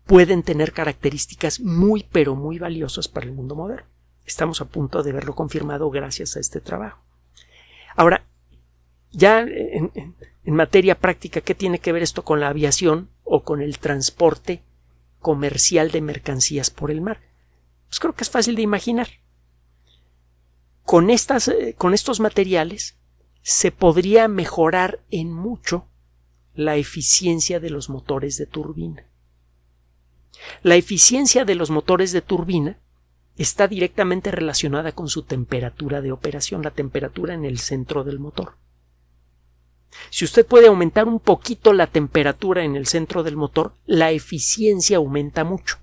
pueden 0.06 0.42
tener 0.42 0.72
características 0.72 1.60
muy 1.60 2.06
pero 2.10 2.34
muy 2.34 2.58
valiosas 2.58 3.08
para 3.08 3.26
el 3.26 3.32
mundo 3.32 3.54
moderno. 3.54 3.86
Estamos 4.26 4.60
a 4.60 4.66
punto 4.66 5.02
de 5.02 5.12
verlo 5.12 5.34
confirmado 5.34 5.90
gracias 5.90 6.36
a 6.36 6.40
este 6.40 6.60
trabajo. 6.60 7.02
Ahora, 7.96 8.26
ya 9.10 9.40
en, 9.40 9.92
materia 10.52 10.98
práctica, 10.98 11.40
¿qué 11.40 11.54
tiene 11.54 11.78
que 11.78 11.92
ver 11.92 12.02
esto 12.02 12.22
con 12.22 12.40
la 12.40 12.48
aviación 12.48 13.08
o 13.22 13.42
con 13.42 13.62
el 13.62 13.78
transporte 13.78 14.62
comercial 15.20 15.90
de 15.90 16.02
mercancías 16.02 16.70
por 16.70 16.90
el 16.90 17.00
mar? 17.00 17.20
Pues 17.88 17.98
creo 17.98 18.14
que 18.14 18.24
es 18.24 18.30
fácil 18.30 18.56
de 18.56 18.62
imaginar. 18.62 19.08
Con, 20.82 21.08
estas, 21.08 21.48
eh, 21.48 21.74
con 21.78 21.94
estos 21.94 22.20
materiales 22.20 22.98
se 23.40 23.72
podría 23.72 24.28
mejorar 24.28 25.00
en 25.10 25.32
mucho 25.32 25.88
la 26.54 26.76
eficiencia 26.76 27.58
de 27.58 27.70
los 27.70 27.88
motores 27.88 28.36
de 28.36 28.46
turbina. 28.46 29.06
La 30.62 30.76
eficiencia 30.76 31.44
de 31.44 31.54
los 31.54 31.70
motores 31.70 32.12
de 32.12 32.20
turbina 32.20 32.78
está 33.36 33.66
directamente 33.66 34.30
relacionada 34.30 34.92
con 34.92 35.08
su 35.08 35.22
temperatura 35.22 36.00
de 36.00 36.12
operación, 36.12 36.62
la 36.62 36.70
temperatura 36.70 37.34
en 37.34 37.44
el 37.44 37.58
centro 37.58 38.04
del 38.04 38.18
motor. 38.18 38.56
Si 40.10 40.24
usted 40.24 40.46
puede 40.46 40.68
aumentar 40.68 41.06
un 41.06 41.20
poquito 41.20 41.72
la 41.72 41.86
temperatura 41.86 42.64
en 42.64 42.76
el 42.76 42.86
centro 42.86 43.22
del 43.22 43.36
motor, 43.36 43.74
la 43.86 44.10
eficiencia 44.10 44.98
aumenta 44.98 45.44
mucho. 45.44 45.78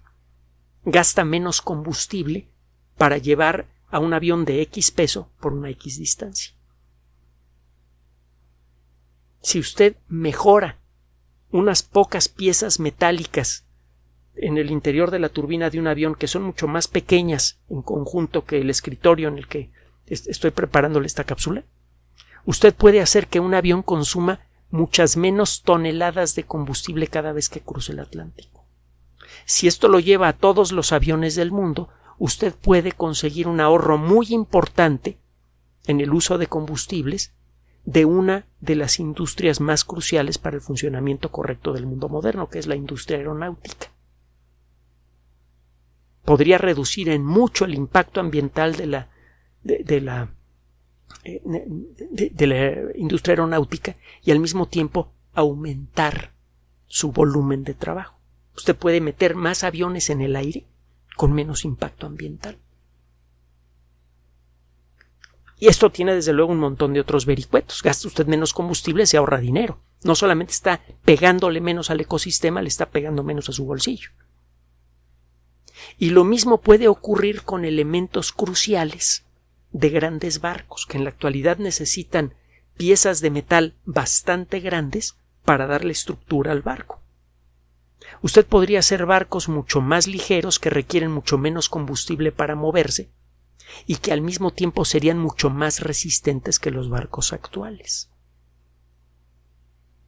Gasta 0.84 1.24
menos 1.24 1.62
combustible 1.62 2.50
para 2.98 3.18
llevar 3.18 3.68
a 3.90 4.00
un 4.00 4.14
avión 4.14 4.46
de 4.46 4.62
X 4.62 4.92
peso 4.92 5.30
por 5.40 5.54
una 5.54 5.70
X 5.70 6.00
distancia. 6.00 6.54
Si 9.42 9.60
usted 9.60 9.96
mejora 10.08 10.80
unas 11.50 11.84
pocas 11.84 12.30
piezas 12.30 12.80
metálicas 12.80 13.66
en 14.36 14.58
el 14.58 14.72
interior 14.72 15.12
de 15.12 15.20
la 15.20 15.30
turbina 15.30 15.70
de 15.70 15.80
un 15.80 15.88
avión 15.88 16.16
que 16.16 16.28
son 16.28 16.44
mucho 16.44 16.68
más 16.68 16.88
pequeñas 16.88 17.60
en 17.70 17.82
conjunto 17.82 18.46
que 18.46 18.62
el 18.62 18.70
escritorio 18.70 19.28
en 19.28 19.38
el 19.38 19.48
que 19.48 19.72
estoy 20.06 20.52
preparándole 20.52 21.08
esta 21.08 21.24
cápsula, 21.24 21.66
usted 22.46 22.74
puede 22.74 23.02
hacer 23.02 23.28
que 23.28 23.40
un 23.40 23.54
avión 23.54 23.82
consuma 23.82 24.40
muchas 24.70 25.18
menos 25.18 25.64
toneladas 25.64 26.36
de 26.36 26.44
combustible 26.44 27.08
cada 27.08 27.34
vez 27.34 27.50
que 27.50 27.62
cruce 27.62 27.92
el 27.92 28.00
Atlántico. 28.00 28.66
Si 29.46 29.68
esto 29.68 29.88
lo 29.88 30.00
lleva 30.00 30.30
a 30.30 30.34
todos 30.34 30.72
los 30.72 30.92
aviones 30.92 31.36
del 31.36 31.52
mundo, 31.52 31.90
usted 32.18 32.54
puede 32.56 32.92
conseguir 32.92 33.48
un 33.48 33.60
ahorro 33.60 33.98
muy 33.98 34.28
importante 34.30 35.18
en 35.88 36.02
el 36.02 36.14
uso 36.14 36.38
de 36.38 36.48
combustibles 36.48 37.34
de 37.86 38.06
una 38.06 38.46
de 38.60 38.76
las 38.76 39.00
industrias 39.00 39.60
más 39.60 39.84
cruciales 39.84 40.38
para 40.38 40.56
el 40.56 40.62
funcionamiento 40.62 41.32
correcto 41.32 41.74
del 41.74 41.88
mundo 41.88 42.10
moderno, 42.10 42.50
que 42.50 42.60
es 42.60 42.68
la 42.68 42.76
industria 42.76 43.18
aeronáutica. 43.18 43.88
Podría 46.24 46.60
reducir 46.60 47.10
en 47.10 47.26
mucho 47.26 47.66
el 47.66 47.74
impacto 47.74 48.20
ambiental 48.20 48.76
de 48.76 48.86
la, 48.86 49.10
de, 49.64 50.02
la 50.02 50.30
eh, 51.24 51.42
de, 51.44 52.48
la 52.48 52.98
industria 52.98 53.34
aeronáutica 53.34 53.96
y 54.24 54.32
al 54.32 54.40
mismo 54.40 54.68
tiempo 54.68 55.14
aumentar 55.34 56.34
su 56.88 57.12
volumen 57.12 57.64
de 57.64 57.74
trabajo. 57.74 58.20
Usted 58.56 58.76
puede 58.76 59.02
meter 59.02 59.36
más 59.36 59.64
aviones 59.64 60.10
en 60.10 60.22
el 60.22 60.36
aire 60.36 60.66
con 61.16 61.34
menos 61.34 61.64
impacto 61.64 62.08
ambiental. 62.08 62.58
Y 65.60 65.68
esto 65.68 65.92
tiene 65.92 66.16
desde 66.16 66.34
luego 66.34 66.52
un 66.52 66.60
montón 66.60 66.94
de 66.94 67.00
otros 67.00 67.28
vericuetos. 67.28 67.84
Gasta 67.84 68.08
usted 68.08 68.26
menos 68.26 68.52
combustible, 68.52 69.06
se 69.06 69.18
ahorra 69.18 69.38
dinero. 69.38 69.80
No 70.04 70.16
solamente 70.16 70.54
está 70.54 70.82
pegándole 71.06 71.62
menos 71.62 71.92
al 71.92 72.02
ecosistema, 72.02 72.64
le 72.64 72.68
está 72.68 72.90
pegando 72.90 73.24
menos 73.24 73.48
a 73.48 73.52
su 73.52 73.66
bolsillo. 73.66 74.10
Y 76.00 76.10
lo 76.10 76.24
mismo 76.24 76.62
puede 76.62 76.88
ocurrir 76.88 77.44
con 77.44 77.64
elementos 77.64 78.32
cruciales 78.32 79.24
de 79.72 79.90
grandes 79.90 80.42
barcos, 80.42 80.86
que 80.86 80.98
en 80.98 81.04
la 81.04 81.10
actualidad 81.10 81.58
necesitan 81.58 82.36
piezas 82.78 83.22
de 83.22 83.30
metal 83.30 83.76
bastante 83.86 84.60
grandes 84.60 85.18
para 85.44 85.68
darle 85.68 85.92
estructura 85.92 86.52
al 86.52 86.62
barco. 86.62 87.02
Usted 88.22 88.46
podría 88.46 88.80
hacer 88.80 89.06
barcos 89.06 89.50
mucho 89.50 89.82
más 89.82 90.08
ligeros 90.08 90.60
que 90.60 90.70
requieren 90.70 91.12
mucho 91.12 91.38
menos 91.38 91.70
combustible 91.70 92.32
para 92.32 92.56
moverse 92.56 93.10
y 93.86 93.98
que 93.98 94.12
al 94.12 94.22
mismo 94.22 94.52
tiempo 94.52 94.86
serían 94.86 95.18
mucho 95.18 95.50
más 95.50 95.80
resistentes 95.80 96.60
que 96.60 96.72
los 96.72 96.90
barcos 96.90 97.34
actuales. 97.34 98.11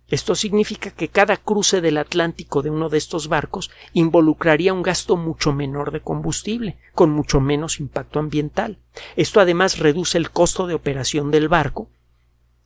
Esto 0.09 0.35
significa 0.35 0.91
que 0.91 1.07
cada 1.07 1.37
cruce 1.37 1.81
del 1.81 1.97
Atlántico 1.97 2.61
de 2.61 2.69
uno 2.69 2.89
de 2.89 2.97
estos 2.97 3.29
barcos 3.29 3.71
involucraría 3.93 4.73
un 4.73 4.83
gasto 4.83 5.17
mucho 5.17 5.53
menor 5.53 5.91
de 5.91 6.01
combustible, 6.01 6.77
con 6.93 7.09
mucho 7.11 7.39
menos 7.39 7.79
impacto 7.79 8.19
ambiental. 8.19 8.77
Esto 9.15 9.39
además 9.39 9.79
reduce 9.79 10.17
el 10.17 10.29
costo 10.29 10.67
de 10.67 10.73
operación 10.73 11.31
del 11.31 11.47
barco 11.47 11.89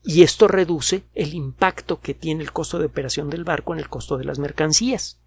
y 0.04 0.24
esto 0.24 0.48
reduce 0.48 1.04
el 1.14 1.34
impacto 1.34 2.00
que 2.00 2.14
tiene 2.14 2.44
el 2.44 2.52
costo 2.52 2.80
de 2.80 2.86
operación 2.86 3.30
del 3.30 3.44
barco 3.44 3.74
en 3.74 3.80
el 3.80 3.90
costo 3.90 4.18
de 4.18 4.26
las 4.26 4.40
mercancías. 4.40 5.20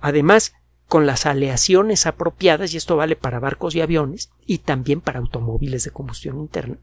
Además, 0.00 0.54
con 0.86 1.06
las 1.06 1.26
aleaciones 1.26 2.06
apropiadas, 2.06 2.72
y 2.72 2.78
esto 2.78 2.96
vale 2.96 3.14
para 3.14 3.40
barcos 3.40 3.74
y 3.74 3.82
aviones, 3.82 4.30
y 4.46 4.58
también 4.58 5.00
para 5.00 5.18
automóviles 5.18 5.84
de 5.84 5.90
combustión 5.90 6.38
interna, 6.38 6.78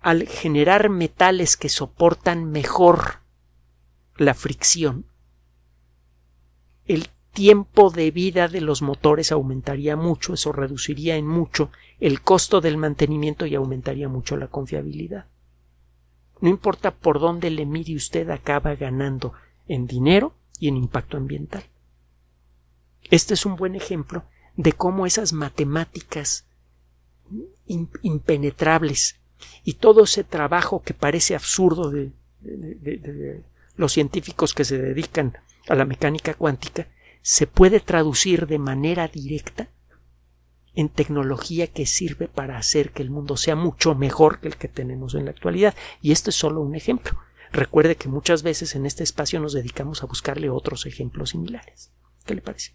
al 0.00 0.26
generar 0.26 0.88
metales 0.88 1.56
que 1.56 1.68
soportan 1.68 2.50
mejor 2.50 3.20
la 4.16 4.34
fricción, 4.34 5.06
el 6.86 7.08
tiempo 7.32 7.90
de 7.90 8.10
vida 8.10 8.48
de 8.48 8.60
los 8.60 8.82
motores 8.82 9.30
aumentaría 9.30 9.96
mucho, 9.96 10.34
eso 10.34 10.52
reduciría 10.52 11.16
en 11.16 11.26
mucho 11.26 11.70
el 12.00 12.20
costo 12.20 12.60
del 12.60 12.76
mantenimiento 12.76 13.46
y 13.46 13.54
aumentaría 13.54 14.08
mucho 14.08 14.36
la 14.36 14.48
confiabilidad. 14.48 15.26
No 16.40 16.48
importa 16.48 16.92
por 16.92 17.20
dónde 17.20 17.50
le 17.50 17.66
mire 17.66 17.94
usted, 17.94 18.30
acaba 18.30 18.74
ganando 18.74 19.34
en 19.66 19.86
dinero 19.86 20.34
y 20.58 20.68
en 20.68 20.76
impacto 20.76 21.16
ambiental. 21.16 21.64
Este 23.10 23.34
es 23.34 23.46
un 23.46 23.56
buen 23.56 23.74
ejemplo 23.74 24.24
de 24.56 24.72
cómo 24.72 25.06
esas 25.06 25.32
matemáticas 25.32 26.46
impenetrables 28.02 29.17
y 29.64 29.74
todo 29.74 30.04
ese 30.04 30.24
trabajo 30.24 30.82
que 30.82 30.94
parece 30.94 31.34
absurdo 31.34 31.90
de, 31.90 32.12
los 33.76 33.92
científicos 33.92 34.54
que 34.54 34.64
se 34.64 34.78
dedican 34.78 35.36
a 35.68 35.74
la 35.74 35.84
mecánica 35.84 36.34
cuántica 36.34 36.88
se 37.22 37.46
puede 37.46 37.80
traducir 37.80 38.46
de 38.46 38.58
manera 38.58 39.08
directa 39.08 39.68
en 40.74 40.88
tecnología 40.88 41.66
que 41.66 41.86
sirve 41.86 42.28
para 42.28 42.58
hacer 42.58 42.92
que 42.92 43.02
el 43.02 43.10
mundo 43.10 43.36
sea 43.36 43.56
mucho 43.56 43.94
mejor 43.94 44.40
que 44.40 44.48
el 44.48 44.56
que 44.56 44.68
tenemos 44.68 45.14
en 45.14 45.24
la 45.24 45.32
actualidad. 45.32 45.74
Y 46.00 46.12
este 46.12 46.30
es 46.30 46.36
solo 46.36 46.60
un 46.60 46.74
ejemplo. 46.74 47.18
Recuerde 47.50 47.96
que 47.96 48.08
muchas 48.08 48.42
veces 48.42 48.74
en 48.74 48.86
este 48.86 49.02
espacio 49.02 49.40
nos 49.40 49.52
dedicamos 49.52 50.02
a 50.02 50.06
buscarle 50.06 50.50
otros 50.50 50.86
ejemplos 50.86 51.30
similares. 51.30 51.90
¿Qué 52.24 52.34
le 52.34 52.42
parece? 52.42 52.74